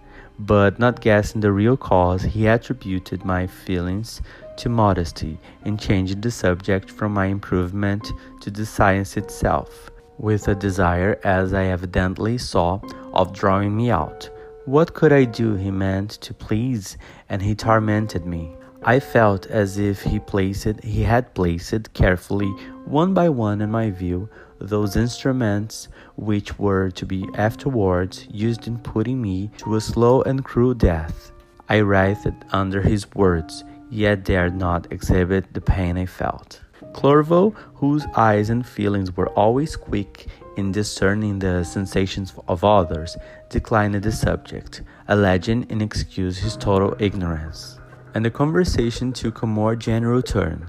but 0.47 0.79
not 0.79 1.01
guessing 1.01 1.41
the 1.41 1.53
real 1.53 1.77
cause, 1.77 2.23
he 2.23 2.47
attributed 2.47 3.25
my 3.25 3.47
feelings 3.47 4.21
to 4.57 4.69
modesty 4.69 5.39
and 5.65 5.81
changed 5.81 6.21
the 6.21 6.31
subject 6.31 6.91
from 6.91 7.15
my 7.15 7.27
improvement 7.27 8.11
to 8.41 8.51
the 8.51 8.67
science 8.67 9.17
itself, 9.17 9.91
with 10.19 10.49
a 10.49 10.55
desire, 10.55 11.21
as 11.23 11.55
I 11.55 11.67
evidently 11.67 12.39
saw, 12.39 12.81
of 13.13 13.33
drawing 13.33 13.77
me 13.77 13.91
out. 13.91 14.29
What 14.65 14.95
could 14.95 15.13
I 15.13 15.25
do? 15.25 15.55
He 15.55 15.71
meant 15.71 16.11
to 16.23 16.35
please, 16.35 16.97
and 17.29 17.41
he 17.41 17.55
tormented 17.55 18.27
me. 18.27 18.57
I 18.85 18.99
felt 18.99 19.47
as 19.47 19.79
if 19.79 20.03
he 20.03 20.19
placed 20.19 20.67
it 20.67 20.83
he 20.83 21.05
had 21.05 21.35
placed 21.35 21.93
carefully 21.93 22.49
one 22.85 23.15
by 23.15 23.29
one 23.29 23.61
in 23.61 23.71
my 23.71 23.91
view 23.91 24.29
those 24.69 24.97
instruments 24.97 25.89
which 26.17 26.59
were 26.59 26.91
to 26.91 27.05
be 27.05 27.29
afterwards 27.35 28.27
used 28.31 28.67
in 28.67 28.79
putting 28.79 29.21
me 29.21 29.51
to 29.59 29.77
a 29.77 29.81
slow 29.81 30.23
and 30.23 30.45
cruel 30.45 30.75
death. 30.75 31.33
I 31.69 31.81
writhed 31.81 32.35
under 32.53 32.83
his 32.83 33.13
words, 33.15 33.65
yet 33.91 34.25
dared 34.25 34.55
not 34.55 34.91
exhibit 34.93 35.53
the 35.55 35.61
pain 35.61 35.97
I 35.97 36.07
felt. 36.07 36.61
Clerval, 36.93 37.51
whose 37.75 38.05
eyes 38.17 38.51
and 38.51 38.67
feelings 38.67 39.17
were 39.17 39.31
always 39.31 39.77
quick 39.77 40.27
in 40.57 40.73
discerning 40.73 41.39
the 41.39 41.65
sensations 41.65 42.35
of 42.49 42.65
others, 42.65 43.17
declined 43.49 43.95
the 43.95 44.13
subject, 44.13 44.83
alleging 45.09 45.65
in 45.71 45.81
excuse 45.81 46.39
his 46.39 46.57
total 46.57 46.95
ignorance. 46.99 47.79
And 48.15 48.25
the 48.25 48.31
conversation 48.31 49.13
took 49.13 49.43
a 49.43 49.47
more 49.47 49.75
general 49.75 50.21
turn. 50.21 50.69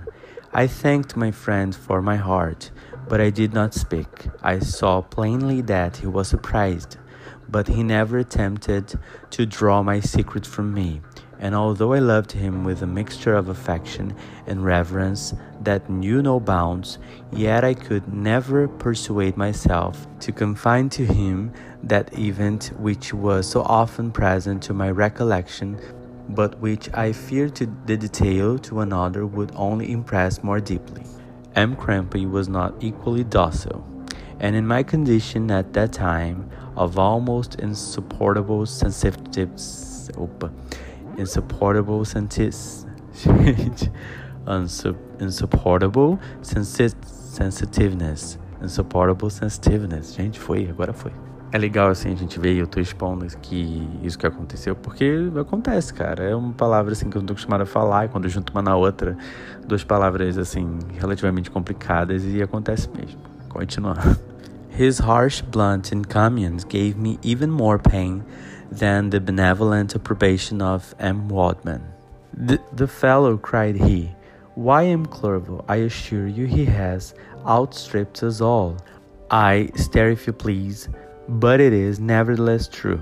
I 0.54 0.68
thanked 0.68 1.18
my 1.18 1.32
friend 1.32 1.76
for 1.76 2.02
my 2.02 2.16
heart, 2.16 2.72
but 3.08 3.22
I 3.22 3.30
did 3.30 3.54
not 3.54 3.74
speak. 3.74 4.28
I 4.42 4.60
saw 4.60 5.02
plainly 5.02 5.62
that 5.62 5.98
he 5.98 6.08
was 6.08 6.28
surprised, 6.28 6.98
but 7.50 7.68
he 7.68 7.84
never 7.84 8.18
attempted 8.18 9.00
to 9.32 9.46
draw 9.46 9.84
my 9.84 10.00
secret 10.00 10.46
from 10.46 10.74
me. 10.74 11.02
And 11.40 11.56
although 11.56 11.94
I 11.94 12.00
loved 12.00 12.32
him 12.32 12.64
with 12.64 12.82
a 12.82 12.88
mixture 12.88 13.36
of 13.36 13.50
affection 13.50 14.16
and 14.48 14.64
reverence 14.64 15.34
that 15.62 15.90
knew 15.90 16.22
no 16.22 16.40
bounds, 16.40 17.00
yet 17.34 17.66
I 17.66 17.74
could 17.74 18.14
never 18.14 18.68
persuade 18.68 19.36
myself 19.36 20.08
to 20.22 20.32
confine 20.32 20.90
to 20.92 21.06
him 21.06 21.52
that 21.84 22.18
event 22.18 22.72
which 22.78 23.14
was 23.14 23.50
so 23.50 23.62
often 23.64 24.12
present 24.12 24.64
to 24.64 24.74
my 24.74 24.90
recollection, 24.90 25.78
but 26.30 26.58
which 26.60 26.90
I 26.94 27.12
feared 27.12 27.56
to 27.56 27.66
the 27.86 27.98
detail 27.98 28.58
to 28.60 28.80
another 28.80 29.26
would 29.26 29.52
only 29.56 29.92
impress 29.92 30.44
more 30.44 30.62
deeply. 30.62 31.04
M. 31.56 31.76
Krempe 31.76 32.30
was 32.30 32.50
not 32.50 32.74
equally 32.82 33.24
docile, 33.24 33.86
and 34.40 34.56
in 34.56 34.66
my 34.66 34.82
condition 34.84 35.52
at 35.52 35.74
that 35.74 35.94
time 35.94 36.50
of 36.76 36.98
almost 36.98 37.56
insupportable 37.56 38.66
sensitiveness, 38.66 40.10
insupportable 41.18 42.06
sentis, 42.06 42.86
insupportable 45.20 46.20
sensi 46.42 46.90
sensitiveness, 47.06 48.38
insupportable 48.62 49.30
sensitiveness. 49.30 50.16
Gente, 50.16 50.40
foi, 50.40 50.68
agora 50.68 50.94
foi. 50.94 51.12
É 51.54 51.58
legal 51.60 51.90
assim 51.90 52.12
a 52.12 52.16
gente 52.16 52.40
ver, 52.40 52.56
eu 52.56 52.66
tô 52.66 52.80
expondo 52.80 53.28
que 53.38 53.88
isso 54.02 54.18
que 54.18 54.26
aconteceu, 54.26 54.76
porque 54.76 55.30
acontece, 55.40 55.94
cara. 55.94 56.24
É 56.24 56.36
uma 56.36 56.52
palavra 56.52 56.94
assim 56.94 57.12
que 57.12 57.16
eu 57.16 57.22
não 57.22 57.28
tô 57.28 57.34
acostumado 57.34 57.62
a 57.62 57.66
falar, 57.68 58.06
e 58.06 58.08
quando 58.08 58.24
eu 58.24 58.32
junto 58.32 58.50
uma 58.50 58.64
na 58.64 58.76
outra, 58.76 59.16
duas 59.68 59.84
palavras 59.84 60.36
assim 60.40 60.80
relativamente 61.00 61.52
complicadas 61.52 62.26
e 62.26 62.42
acontece 62.42 62.90
mesmo. 62.90 63.22
Continuar. 63.50 64.18
His 64.76 64.98
harsh, 64.98 65.42
blunt 65.42 65.92
encomiums 65.92 66.64
gave 66.64 66.96
me 66.98 67.20
even 67.24 67.52
more 67.52 67.78
pain 67.78 68.24
than 68.76 69.12
the 69.12 69.20
benevolent 69.20 69.96
approbation 69.96 70.60
of 70.60 70.96
M. 70.98 71.28
Wadman. 71.30 71.84
The, 72.36 72.60
the 72.76 72.88
fellow, 72.88 73.38
cried 73.38 73.76
he, 73.76 74.10
why 74.56 74.88
M. 74.88 75.06
Clerval, 75.06 75.64
I 75.70 75.86
assure 75.86 76.28
you 76.28 76.48
he 76.48 76.66
has 76.66 77.14
outstripped 77.46 78.24
us 78.24 78.42
all. 78.42 78.78
I, 79.30 79.70
stare 79.76 80.10
if 80.10 80.26
you 80.26 80.34
please, 80.34 80.90
but 81.28 81.60
it 81.60 81.74
is 81.74 82.00
nevertheless 82.00 82.68
true. 82.68 83.02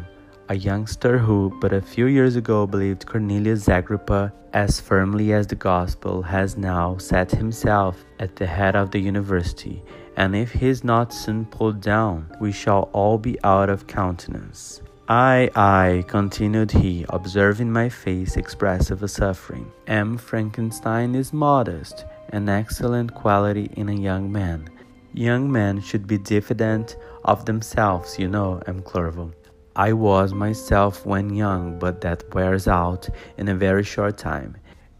A 0.49 0.55
youngster 0.55 1.17
who, 1.17 1.57
but 1.61 1.71
a 1.71 1.81
few 1.81 2.07
years 2.07 2.35
ago, 2.35 2.67
believed 2.67 3.05
Cornelius 3.05 3.67
Agrippa 3.67 4.33
as 4.53 4.79
firmly 4.79 5.33
as 5.33 5.47
the 5.47 5.55
gospel 5.55 6.21
has 6.21 6.57
now 6.57 6.97
set 6.97 7.31
himself 7.31 8.03
at 8.19 8.35
the 8.35 8.45
head 8.45 8.75
of 8.75 8.91
the 8.91 8.99
university, 8.99 9.81
and 10.17 10.35
if 10.35 10.51
he 10.51 10.67
is 10.67 10.83
not 10.83 11.13
soon 11.13 11.45
pulled 11.45 11.79
down, 11.79 12.29
we 12.41 12.51
shall 12.51 12.89
all 12.91 13.17
be 13.17 13.41
out 13.43 13.69
of 13.69 13.87
countenance. 13.87 14.81
I, 15.07 15.49
I, 15.55 16.03
continued 16.07 16.71
he, 16.71 17.05
observing 17.09 17.71
my 17.71 17.89
face 17.89 18.37
expressive 18.37 19.03
of 19.03 19.11
suffering. 19.11 19.71
M. 19.87 20.17
Frankenstein 20.17 21.15
is 21.15 21.33
modest, 21.33 22.05
an 22.29 22.47
excellent 22.47 23.13
quality 23.13 23.69
in 23.75 23.89
a 23.89 23.93
young 23.93 24.31
man. 24.31 24.69
Young 25.13 25.51
men 25.51 25.81
should 25.81 26.07
be 26.07 26.17
diffident 26.17 26.95
of 27.25 27.43
themselves, 27.43 28.17
you 28.17 28.29
know, 28.29 28.61
M. 28.65 28.81
Clerval. 28.81 29.33
I 29.75 29.91
was 29.91 30.33
myself 30.33 31.05
when 31.05 31.35
young, 31.35 31.77
but 31.79 31.99
that 31.99 32.33
wears 32.33 32.65
out 32.65 33.09
in 33.37 33.49
a 33.49 33.55
very 33.55 33.83
short 33.83 34.17
time. 34.17 34.55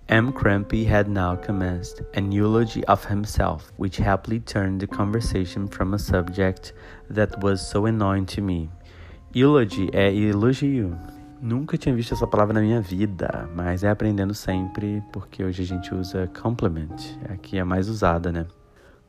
M. 0.10 0.34
Krempe 0.34 0.86
had 0.86 1.08
now 1.08 1.38
commenced 1.38 2.02
an 2.14 2.34
eulogy 2.34 2.84
of 2.86 3.06
himself, 3.06 3.72
which 3.78 3.96
happily 3.96 4.42
turned 4.42 4.82
the 4.82 4.88
conversation 4.88 5.66
from 5.66 5.94
a 5.94 6.00
subject 6.00 6.74
that 7.10 7.42
was 7.42 7.66
so 7.66 7.86
annoying 7.86 8.26
to 8.26 8.42
me. 8.42 8.70
Eulogy 9.34 9.90
é 9.94 10.14
elogio. 10.14 11.00
Nunca 11.42 11.78
tinha 11.78 11.96
visto 11.96 12.14
essa 12.14 12.28
palavra 12.28 12.54
na 12.54 12.62
minha 12.62 12.82
vida, 12.82 13.50
mas 13.56 13.86
é 13.86 13.90
aprendendo 13.90 14.34
sempre, 14.34 15.02
porque 15.14 15.42
hoje 15.42 15.64
a 15.64 15.66
gente 15.66 15.96
usa 15.96 16.28
compliment. 16.28 17.18
Aqui 17.30 17.58
é 17.58 17.64
mais 17.64 17.88
usada, 17.88 18.30
né? 18.30 18.46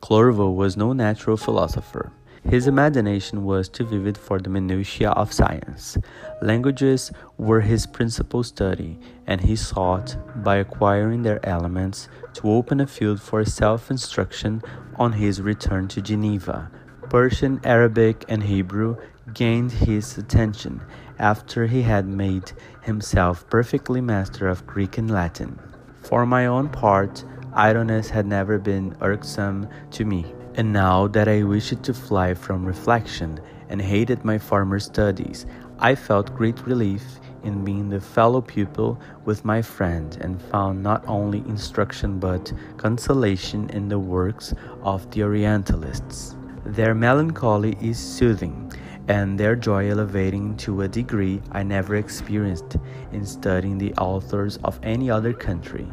Clerval 0.03 0.53
was 0.53 0.75
no 0.75 0.91
natural 0.91 1.37
philosopher. 1.37 2.11
His 2.43 2.67
imagination 2.67 3.45
was 3.45 3.69
too 3.69 3.85
vivid 3.85 4.17
for 4.17 4.37
the 4.37 4.49
minutiae 4.49 5.11
of 5.11 5.31
science. 5.31 5.97
Languages 6.41 7.09
were 7.37 7.61
his 7.61 7.85
principal 7.85 8.43
study, 8.43 8.99
and 9.25 9.39
he 9.39 9.55
sought, 9.55 10.17
by 10.43 10.57
acquiring 10.57 11.23
their 11.23 11.39
elements, 11.45 12.09
to 12.33 12.51
open 12.51 12.81
a 12.81 12.85
field 12.85 13.21
for 13.21 13.45
self 13.45 13.89
instruction 13.89 14.61
on 14.97 15.13
his 15.13 15.41
return 15.41 15.87
to 15.87 16.01
Geneva. 16.01 16.69
Persian, 17.09 17.61
Arabic, 17.63 18.25
and 18.27 18.43
Hebrew 18.43 18.97
gained 19.33 19.71
his 19.71 20.17
attention 20.17 20.81
after 21.17 21.67
he 21.67 21.83
had 21.83 22.05
made 22.05 22.51
himself 22.81 23.49
perfectly 23.49 24.01
master 24.01 24.49
of 24.49 24.67
Greek 24.67 24.97
and 24.97 25.09
Latin. 25.09 25.57
For 26.01 26.25
my 26.25 26.45
own 26.45 26.67
part, 26.67 27.23
idleness 27.55 28.09
had 28.09 28.25
never 28.25 28.57
been 28.57 28.95
irksome 29.01 29.67
to 29.91 30.05
me. 30.05 30.33
And 30.55 30.71
now 30.71 31.07
that 31.07 31.27
I 31.27 31.43
wished 31.43 31.81
to 31.83 31.93
fly 31.93 32.33
from 32.33 32.65
reflection 32.65 33.39
and 33.69 33.81
hated 33.81 34.23
my 34.23 34.37
former 34.37 34.79
studies, 34.79 35.45
I 35.79 35.95
felt 35.95 36.35
great 36.35 36.65
relief 36.65 37.03
in 37.43 37.65
being 37.65 37.89
the 37.89 37.99
fellow 37.99 38.41
pupil 38.41 38.99
with 39.25 39.43
my 39.43 39.61
friend 39.61 40.17
and 40.21 40.41
found 40.41 40.81
not 40.81 41.03
only 41.07 41.39
instruction 41.39 42.19
but 42.19 42.53
consolation 42.77 43.69
in 43.71 43.89
the 43.89 43.99
works 43.99 44.53
of 44.83 45.09
the 45.11 45.23
Orientalists. 45.23 46.35
Their 46.65 46.95
melancholy 46.95 47.77
is 47.81 47.99
soothing, 47.99 48.71
and 49.09 49.37
their 49.37 49.55
joy 49.55 49.89
elevating 49.89 50.55
to 50.57 50.83
a 50.83 50.87
degree 50.87 51.41
I 51.51 51.63
never 51.63 51.95
experienced 51.95 52.77
in 53.11 53.25
studying 53.25 53.77
the 53.77 53.93
authors 53.95 54.57
of 54.63 54.79
any 54.81 55.09
other 55.09 55.33
country. 55.33 55.87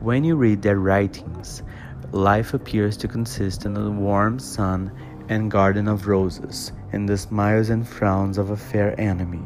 When 0.00 0.24
you 0.24 0.34
read 0.36 0.62
their 0.62 0.78
writings, 0.78 1.62
Life 2.12 2.54
appears 2.54 2.96
to 2.96 3.08
consist 3.08 3.64
in 3.64 3.74
the 3.74 3.88
warm 3.88 4.40
sun 4.40 4.90
and 5.28 5.48
garden 5.48 5.86
of 5.86 6.08
roses, 6.08 6.72
in 6.92 7.06
the 7.06 7.16
smiles 7.16 7.70
and 7.70 7.86
frowns 7.86 8.36
of 8.36 8.50
a 8.50 8.56
fair 8.56 8.98
enemy, 8.98 9.44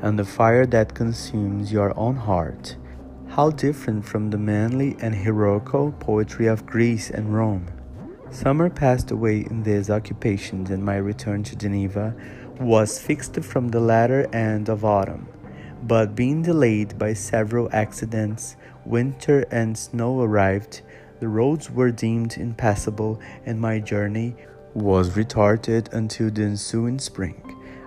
and 0.00 0.16
the 0.16 0.24
fire 0.24 0.64
that 0.66 0.94
consumes 0.94 1.72
your 1.72 1.92
own 1.98 2.14
heart. 2.14 2.76
How 3.30 3.50
different 3.50 4.04
from 4.04 4.30
the 4.30 4.38
manly 4.38 4.94
and 5.00 5.12
heroical 5.12 5.90
poetry 5.90 6.46
of 6.46 6.66
Greece 6.66 7.10
and 7.10 7.34
Rome! 7.34 7.66
Summer 8.30 8.70
passed 8.70 9.10
away 9.10 9.40
in 9.40 9.64
these 9.64 9.90
occupations, 9.90 10.70
and 10.70 10.84
my 10.84 10.96
return 10.96 11.42
to 11.44 11.56
Geneva 11.56 12.14
was 12.60 13.00
fixed 13.00 13.42
from 13.42 13.68
the 13.68 13.80
latter 13.80 14.28
end 14.32 14.68
of 14.68 14.84
autumn. 14.84 15.26
But 15.82 16.14
being 16.14 16.42
delayed 16.42 16.96
by 16.96 17.14
several 17.14 17.68
accidents, 17.72 18.56
winter 18.86 19.44
and 19.50 19.76
snow 19.76 20.20
arrived 20.20 20.82
the 21.20 21.28
roads 21.28 21.70
were 21.70 21.90
deemed 21.90 22.36
impassable, 22.36 23.20
and 23.46 23.58
my 23.58 23.78
journey 23.78 24.36
was 24.74 25.16
retarded 25.16 25.92
until 25.94 26.30
the 26.30 26.42
ensuing 26.42 26.98
spring. 26.98 27.40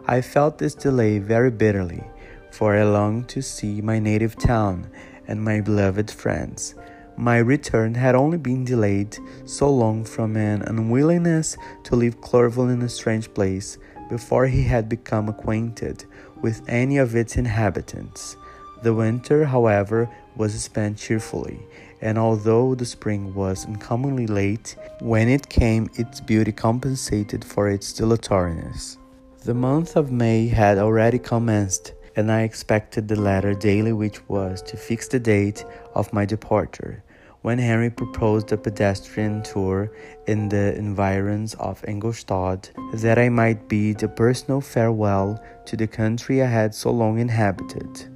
I 0.07 0.21
felt 0.21 0.57
this 0.57 0.73
delay 0.73 1.19
very 1.19 1.51
bitterly, 1.51 2.03
for 2.49 2.75
I 2.75 2.83
longed 2.83 3.29
to 3.29 3.43
see 3.43 3.81
my 3.81 3.99
native 3.99 4.37
town 4.37 4.89
and 5.27 5.43
my 5.43 5.61
beloved 5.61 6.09
friends. 6.09 6.73
My 7.15 7.37
return 7.37 7.93
had 7.93 8.15
only 8.15 8.37
been 8.37 8.63
delayed 8.63 9.17
so 9.45 9.69
long 9.69 10.05
from 10.05 10.37
an 10.37 10.61
unwillingness 10.61 11.57
to 11.83 11.95
leave 11.95 12.21
Clerval 12.21 12.69
in 12.69 12.81
a 12.81 12.89
strange 12.89 13.31
place 13.33 13.77
before 14.09 14.47
he 14.47 14.63
had 14.63 14.87
become 14.87 15.27
acquainted 15.27 16.05
with 16.41 16.61
any 16.67 16.97
of 16.97 17.15
its 17.15 17.35
inhabitants. 17.35 18.37
The 18.83 18.93
winter, 18.93 19.45
however, 19.45 20.09
was 20.35 20.53
spent 20.61 20.97
cheerfully, 20.97 21.59
and 22.01 22.17
although 22.17 22.75
the 22.75 22.85
spring 22.85 23.33
was 23.33 23.65
uncommonly 23.65 24.27
late, 24.27 24.75
when 24.99 25.27
it 25.29 25.49
came 25.49 25.89
its 25.95 26.21
beauty 26.21 26.51
compensated 26.51 27.43
for 27.43 27.69
its 27.69 27.91
dilatoriness. 27.93 28.97
The 29.43 29.53
month 29.53 29.95
of 29.95 30.11
May 30.11 30.47
had 30.47 30.77
already 30.77 31.17
commenced, 31.17 31.93
and 32.15 32.31
I 32.31 32.41
expected 32.41 33.07
the 33.07 33.15
letter 33.15 33.53
daily 33.53 33.93
which 33.93 34.27
was 34.27 34.61
to 34.63 34.77
fix 34.77 35.07
the 35.07 35.19
date 35.19 35.65
of 35.95 36.13
my 36.13 36.25
departure. 36.25 37.03
When 37.43 37.59
Henry 37.59 37.89
proposed 37.89 38.51
a 38.51 38.57
pedestrian 38.57 39.41
tour 39.43 39.91
in 40.27 40.49
the 40.49 40.75
environs 40.75 41.53
of 41.55 41.83
Ingolstadt, 41.87 42.71
that 42.93 43.17
I 43.17 43.29
might 43.29 43.69
bid 43.69 44.03
a 44.03 44.07
personal 44.07 44.59
farewell 44.59 45.41
to 45.65 45.77
the 45.77 45.87
country 45.87 46.43
I 46.43 46.47
had 46.47 46.75
so 46.75 46.91
long 46.91 47.19
inhabited. 47.19 48.07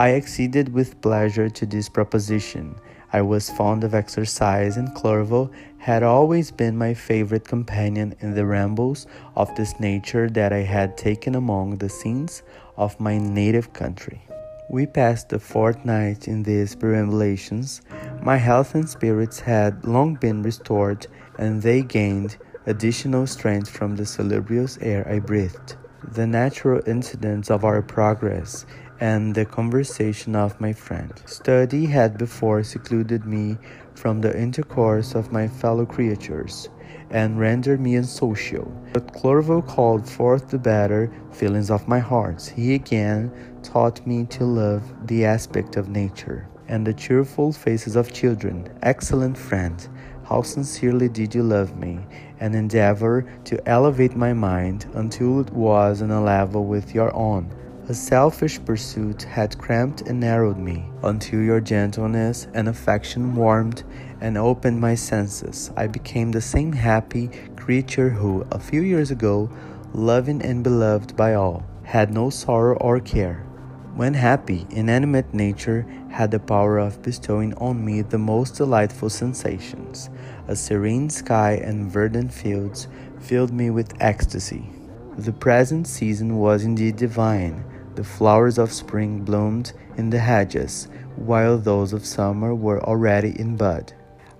I 0.00 0.14
acceded 0.14 0.72
with 0.72 0.98
pleasure 1.02 1.50
to 1.50 1.66
this 1.66 1.90
proposition, 1.90 2.74
I 3.12 3.20
was 3.20 3.50
fond 3.50 3.84
of 3.84 3.94
exercise, 3.94 4.78
and 4.78 4.94
Clerval 4.94 5.52
had 5.76 6.02
always 6.02 6.50
been 6.50 6.78
my 6.78 6.94
favorite 6.94 7.46
companion 7.46 8.14
in 8.20 8.34
the 8.34 8.46
rambles 8.46 9.06
of 9.36 9.54
this 9.56 9.78
nature 9.78 10.30
that 10.30 10.54
I 10.54 10.62
had 10.62 10.96
taken 10.96 11.34
among 11.34 11.76
the 11.76 11.90
scenes 11.90 12.42
of 12.78 12.98
my 12.98 13.18
native 13.18 13.74
country. 13.74 14.22
We 14.70 14.86
passed 14.86 15.34
a 15.34 15.38
fortnight 15.38 16.28
in 16.28 16.44
these 16.44 16.74
perambulations. 16.74 17.82
My 18.22 18.38
health 18.38 18.74
and 18.74 18.88
spirits 18.88 19.40
had 19.40 19.84
long 19.84 20.14
been 20.14 20.42
restored, 20.42 21.08
and 21.38 21.60
they 21.60 21.82
gained 21.82 22.38
additional 22.64 23.26
strength 23.26 23.68
from 23.68 23.96
the 23.96 24.06
salubrious 24.06 24.78
air 24.80 25.06
I 25.06 25.18
breathed. 25.18 25.76
The 26.02 26.26
natural 26.26 26.80
incidents 26.86 27.50
of 27.50 27.66
our 27.66 27.82
progress 27.82 28.64
and 29.00 29.34
the 29.34 29.46
conversation 29.46 30.36
of 30.36 30.60
my 30.60 30.72
friend. 30.72 31.12
Study 31.24 31.86
had 31.86 32.18
before 32.18 32.62
secluded 32.62 33.24
me 33.24 33.56
from 33.94 34.20
the 34.20 34.38
intercourse 34.38 35.14
of 35.14 35.32
my 35.32 35.48
fellow 35.48 35.86
creatures 35.86 36.68
and 37.10 37.40
rendered 37.40 37.80
me 37.80 37.96
unsocial. 37.96 38.70
But 38.92 39.12
Clerval 39.14 39.62
called 39.62 40.08
forth 40.08 40.48
the 40.48 40.58
better 40.58 41.10
feelings 41.32 41.70
of 41.70 41.88
my 41.88 41.98
heart. 41.98 42.52
He 42.54 42.74
again 42.74 43.32
taught 43.62 44.06
me 44.06 44.26
to 44.26 44.44
love 44.44 44.82
the 45.06 45.24
aspect 45.24 45.76
of 45.76 45.88
nature 45.88 46.46
and 46.68 46.86
the 46.86 46.94
cheerful 46.94 47.52
faces 47.52 47.96
of 47.96 48.12
children. 48.12 48.68
Excellent 48.82 49.36
friend, 49.36 49.88
how 50.24 50.42
sincerely 50.42 51.08
did 51.08 51.34
you 51.34 51.42
love 51.42 51.76
me, 51.76 51.98
and 52.38 52.54
endeavor 52.54 53.26
to 53.44 53.68
elevate 53.68 54.14
my 54.14 54.32
mind 54.32 54.86
until 54.94 55.40
it 55.40 55.50
was 55.50 56.00
on 56.00 56.12
a 56.12 56.22
level 56.22 56.66
with 56.66 56.94
your 56.94 57.12
own 57.14 57.52
a 57.90 57.94
selfish 57.94 58.64
pursuit 58.64 59.24
had 59.24 59.58
cramped 59.58 60.02
and 60.02 60.20
narrowed 60.20 60.56
me 60.56 60.88
until 61.02 61.42
your 61.42 61.60
gentleness 61.60 62.46
and 62.54 62.68
affection 62.68 63.34
warmed 63.34 63.82
and 64.20 64.38
opened 64.38 64.80
my 64.80 64.94
senses. 64.94 65.72
I 65.76 65.88
became 65.88 66.30
the 66.30 66.40
same 66.40 66.70
happy 66.70 67.30
creature 67.56 68.08
who, 68.08 68.46
a 68.52 68.60
few 68.60 68.82
years 68.82 69.10
ago, 69.10 69.50
loving 69.92 70.40
and 70.40 70.62
beloved 70.62 71.16
by 71.16 71.34
all, 71.34 71.64
had 71.82 72.14
no 72.14 72.30
sorrow 72.30 72.76
or 72.76 73.00
care. 73.00 73.44
When 73.96 74.14
happy, 74.14 74.68
inanimate 74.70 75.34
nature 75.34 75.84
had 76.12 76.30
the 76.30 76.38
power 76.38 76.78
of 76.78 77.02
bestowing 77.02 77.54
on 77.54 77.84
me 77.84 78.02
the 78.02 78.18
most 78.18 78.54
delightful 78.54 79.10
sensations. 79.10 80.10
A 80.46 80.54
serene 80.54 81.10
sky 81.10 81.54
and 81.54 81.90
verdant 81.90 82.32
fields 82.32 82.86
filled 83.18 83.52
me 83.52 83.68
with 83.70 84.00
ecstasy. 84.00 84.70
The 85.18 85.32
present 85.32 85.88
season 85.88 86.36
was 86.36 86.62
indeed 86.62 86.94
divine. 86.94 87.64
The 87.94 88.04
flowers 88.04 88.58
of 88.58 88.72
spring 88.72 89.24
bloomed 89.24 89.72
in 89.96 90.10
the 90.10 90.18
hedges, 90.18 90.88
while 91.16 91.58
those 91.58 91.92
of 91.92 92.06
summer 92.06 92.54
were 92.54 92.82
already 92.82 93.38
in 93.38 93.56
bud. 93.56 93.92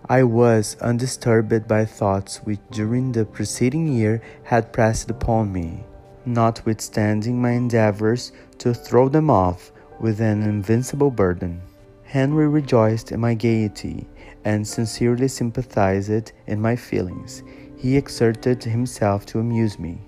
I 0.09 0.23
was 0.23 0.77
undisturbed 0.81 1.69
by 1.69 1.85
thoughts 1.85 2.39
which 2.39 2.61
during 2.71 3.13
the 3.13 3.25
preceding 3.25 3.87
year 3.89 4.23
had 4.45 4.73
pressed 4.73 5.11
upon 5.11 5.53
me, 5.53 5.85
notwithstanding 6.25 7.41
my 7.41 7.53
endeavors 7.53 8.33
to 8.59 8.75
throw 8.75 9.09
them 9.09 9.31
off 9.31 9.73
with 10.01 10.21
an 10.21 10.43
invincible 10.43 11.11
burden. 11.11 11.61
Henry 12.05 12.49
rejoiced 12.49 13.13
in 13.13 13.21
my 13.21 13.35
gaiety 13.35 14.09
and 14.45 14.67
sincerely 14.67 15.29
sympathized 15.29 16.33
in 16.47 16.61
my 16.61 16.75
feelings. 16.75 17.45
He 17.77 17.97
exerted 17.97 18.65
himself 18.65 19.27
to 19.27 19.39
amuse 19.39 19.79
me. 19.79 20.01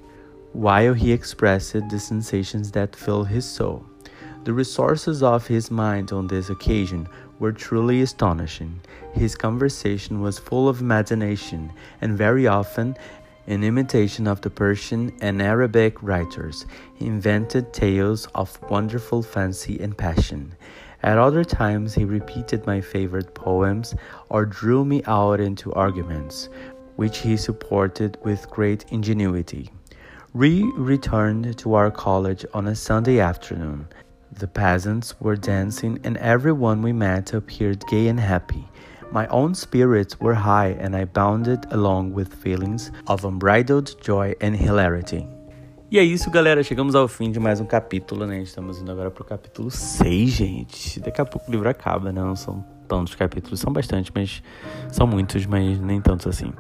While 0.53 0.95
he 0.95 1.13
expressed 1.13 1.73
the 1.89 1.99
sensations 1.99 2.71
that 2.73 2.97
filled 2.97 3.29
his 3.29 3.45
soul. 3.45 3.85
The 4.45 4.53
resources 4.53 5.23
of 5.23 5.47
his 5.47 5.71
mind 5.71 6.13
on 6.13 6.27
this 6.27 6.51
occasion 6.51 7.09
were 7.39 7.53
truly 7.53 8.03
astonishing. 8.03 8.81
His 9.13 9.35
conversation 9.35 10.21
was 10.21 10.39
full 10.39 10.69
of 10.69 10.81
imagination, 10.81 11.73
and 12.01 12.19
very 12.19 12.47
often, 12.47 12.97
in 13.47 13.65
imitation 13.65 14.27
of 14.27 14.41
the 14.41 14.51
Persian 14.51 15.13
and 15.21 15.41
Arabic 15.41 16.03
writers, 16.03 16.67
he 16.95 17.07
invented 17.07 17.73
tales 17.73 18.27
of 18.35 18.59
wonderful 18.71 19.23
fancy 19.23 19.79
and 19.81 19.97
passion. 19.97 20.55
At 21.03 21.19
other 21.19 21.45
times, 21.45 21.95
he 21.95 22.05
repeated 22.05 22.67
my 22.67 22.81
favorite 22.81 23.35
poems 23.35 23.95
or 24.29 24.47
drew 24.47 24.85
me 24.85 25.03
out 25.07 25.41
into 25.41 25.73
arguments, 25.73 26.49
which 26.97 27.19
he 27.19 27.37
supported 27.37 28.19
with 28.23 28.51
great 28.51 28.85
ingenuity. 28.91 29.71
We 30.35 30.63
returned 30.79 31.59
to 31.59 31.75
our 31.75 31.91
college 31.91 32.47
on 32.55 32.67
a 32.67 32.75
Sunday 32.75 33.21
afternoon. 33.21 33.87
The 34.33 34.49
peasants 34.49 35.21
were 35.21 35.37
dancing, 35.37 35.99
and 36.05 36.17
everyone 36.17 36.81
we 36.81 36.95
met 36.95 37.35
appeared 37.35 37.87
gay 37.87 38.09
and 38.09 38.19
happy. 38.19 38.67
My 39.11 39.27
own 39.27 39.55
spirits 39.55 40.19
were 40.19 40.33
high, 40.33 40.75
and 40.81 40.97
I 40.97 41.05
bounded 41.05 41.67
along 41.71 42.15
with 42.15 42.33
feelings 42.33 42.91
of 43.09 43.27
unbridled 43.27 44.01
joy 44.01 44.35
and 44.41 44.57
hilarity. 44.57 45.29
E 45.91 45.99
é 45.99 46.03
isso, 46.03 46.31
galera. 46.31 46.63
Chegamos 46.63 46.95
ao 46.95 47.07
fim 47.09 47.31
de 47.31 47.39
mais 47.39 47.61
um 47.61 47.67
capítulo, 47.67 48.27
né? 48.27 48.41
Estamos 48.41 48.81
indo 48.81 48.91
agora 48.91 49.11
pro 49.11 49.25
capítulo 49.25 49.71
6, 49.71 50.31
gente. 50.31 50.99
Daqui 51.01 51.21
a 51.21 51.27
pouco 51.27 51.47
o 51.47 51.53
livro 51.53 51.69
acaba, 51.69 52.11
né? 52.11 52.23
Não 52.23 52.35
são 52.35 52.65
tantos 52.89 53.15
capítulos, 53.15 53.61
são 53.61 53.71
bastante, 53.71 54.11
mas 54.15 54.43
são 54.91 55.07
muitos, 55.07 55.45
mas 55.45 55.79
nem 55.79 56.01
tantos 56.01 56.27
assim. 56.27 56.55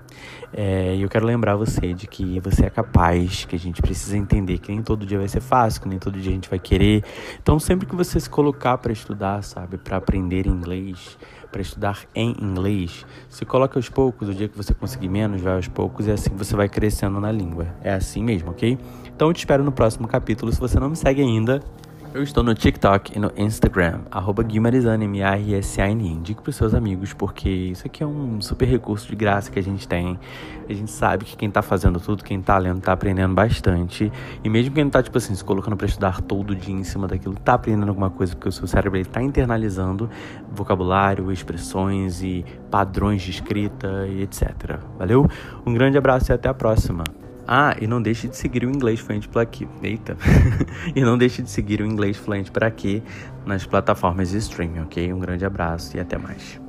É, 0.55 0.97
eu 0.97 1.09
quero 1.09 1.25
lembrar 1.25 1.57
você 1.57 1.95
de 1.95 2.07
que 2.07 2.39
você 2.41 2.67
é 2.67 2.71
capaz, 2.71 3.45
que 3.47 3.57
a 3.57 3.59
gente 3.59 3.81
precisa 3.81 4.17
entender 4.17 4.59
que 4.59 4.71
nem 4.71 4.83
todo 4.83 5.07
dia 5.07 5.19
vai 5.19 5.29
ser 5.29 5.41
fácil, 5.41 5.81
que 5.81 5.89
nem 5.89 5.99
todo 5.99 6.19
dia 6.19 6.31
a 6.31 6.35
gente 6.35 6.51
vai 6.51 6.59
querer. 6.59 7.03
Então, 7.43 7.59
sempre 7.59 7.87
que 7.87 7.97
você 7.97 8.21
se 8.21 8.29
colocar 8.29 8.77
para 8.79 8.93
estudar, 8.93 9.43
sabe, 9.43 9.79
para 9.79 9.97
aprender 9.97 10.47
inglês, 10.47 11.17
para 11.51 11.63
estudar 11.63 12.01
em 12.15 12.35
inglês, 12.41 13.07
se 13.29 13.45
coloca 13.45 13.79
aos 13.79 13.89
poucos, 13.89 14.29
o 14.29 14.35
dia 14.35 14.49
que 14.49 14.57
você 14.57 14.75
conseguir 14.75 15.09
menos, 15.09 15.41
vai 15.41 15.55
aos 15.55 15.69
poucos 15.69 16.07
e 16.07 16.11
assim 16.11 16.31
você 16.37 16.55
vai 16.55 16.69
crescendo 16.69 17.19
na 17.19 17.33
língua. 17.33 17.69
É 17.83 17.93
assim 17.93 18.23
mesmo, 18.23 18.51
ok? 18.51 18.79
Então 19.15 19.29
eu 19.29 19.35
te 19.35 19.39
espero 19.39 19.65
no 19.65 19.73
próximo 19.73 20.07
capítulo. 20.07 20.53
Se 20.53 20.61
você 20.61 20.79
não 20.79 20.91
me 20.91 20.97
segue 20.97 21.23
ainda, 21.23 21.63
eu 22.15 22.23
estou 22.23 22.43
no 22.43 22.55
TikTok 22.55 23.17
e 23.17 23.19
no 23.19 23.33
Instagram, 23.37 24.01
arroba 24.11 24.43
Guimarizane, 24.43 25.05
M-A-R-S-A-N. 25.07 26.07
Indique 26.07 26.43
para 26.43 26.51
os 26.51 26.57
seus 26.57 26.75
amigos, 26.75 27.13
porque 27.15 27.49
isso 27.49 27.87
aqui 27.87 28.03
é 28.03 28.07
um 28.07 28.41
super 28.41 28.67
recurso 28.67 29.09
de 29.09 29.17
graça 29.17 29.51
que 29.51 29.59
a 29.59 29.63
gente 29.63 29.89
tem. 29.89 30.19
A 30.69 30.73
gente 30.73 30.91
sabe 30.91 31.25
que 31.25 31.37
quem 31.37 31.49
está 31.49 31.63
fazendo 31.63 31.99
tudo, 31.99 32.23
quem 32.23 32.39
está 32.39 32.59
lendo, 32.59 32.79
está 32.79 32.93
aprendendo 32.93 33.35
bastante. 33.35 34.13
E 34.45 34.49
mesmo 34.49 34.75
quem 34.75 34.85
não 34.85 34.89
está, 34.89 35.03
tipo 35.03 35.17
assim, 35.17 35.35
se 35.35 35.43
colocando 35.43 35.77
para 35.77 35.87
estudar 35.87 36.21
todo 36.21 36.55
dia 36.55 36.75
em 36.75 36.85
cima 36.85 37.09
daquilo, 37.09 37.35
está 37.35 37.55
aprendendo 37.55 37.89
alguma 37.89 38.11
coisa, 38.11 38.35
porque 38.35 38.49
o 38.49 38.53
seu 38.53 38.67
cérebro 38.67 38.99
está 38.99 39.23
internalizando 39.23 40.11
vocabulário, 40.51 41.33
expressões 41.33 42.23
e 42.23 42.45
padrões 42.71 43.23
de 43.23 43.31
escrita 43.31 44.07
e 44.07 44.23
etc. 44.23 44.79
Valeu? 44.99 45.27
Um 45.65 45.73
grande 45.73 45.97
abraço 45.97 46.31
e 46.31 46.35
até 46.35 46.49
a 46.49 46.55
próxima. 46.55 47.05
Ah, 47.47 47.77
e 47.81 47.87
não 47.87 48.01
deixe 48.01 48.29
de 48.29 48.37
seguir 48.37 48.65
o 48.65 48.71
Inglês 48.71 49.01
Fluente 49.01 49.29
para 49.29 49.43
aqui. 49.43 49.69
Eita! 49.83 50.17
e 50.95 51.01
não 51.03 51.19
deixe 51.19 51.43
de 51.43 51.51
seguir 51.51 51.81
o 51.81 51.87
Inglês 51.87 52.17
Fluente 52.17 52.51
para 52.51 52.67
aqui 52.67 53.03
nas 53.45 53.67
plataformas 53.67 54.31
de 54.31 54.39
streaming, 54.39 54.81
ok? 54.81 55.13
Um 55.13 55.19
grande 55.19 55.45
abraço 55.45 55.97
e 55.97 56.01
até 56.01 56.17
mais. 56.17 56.61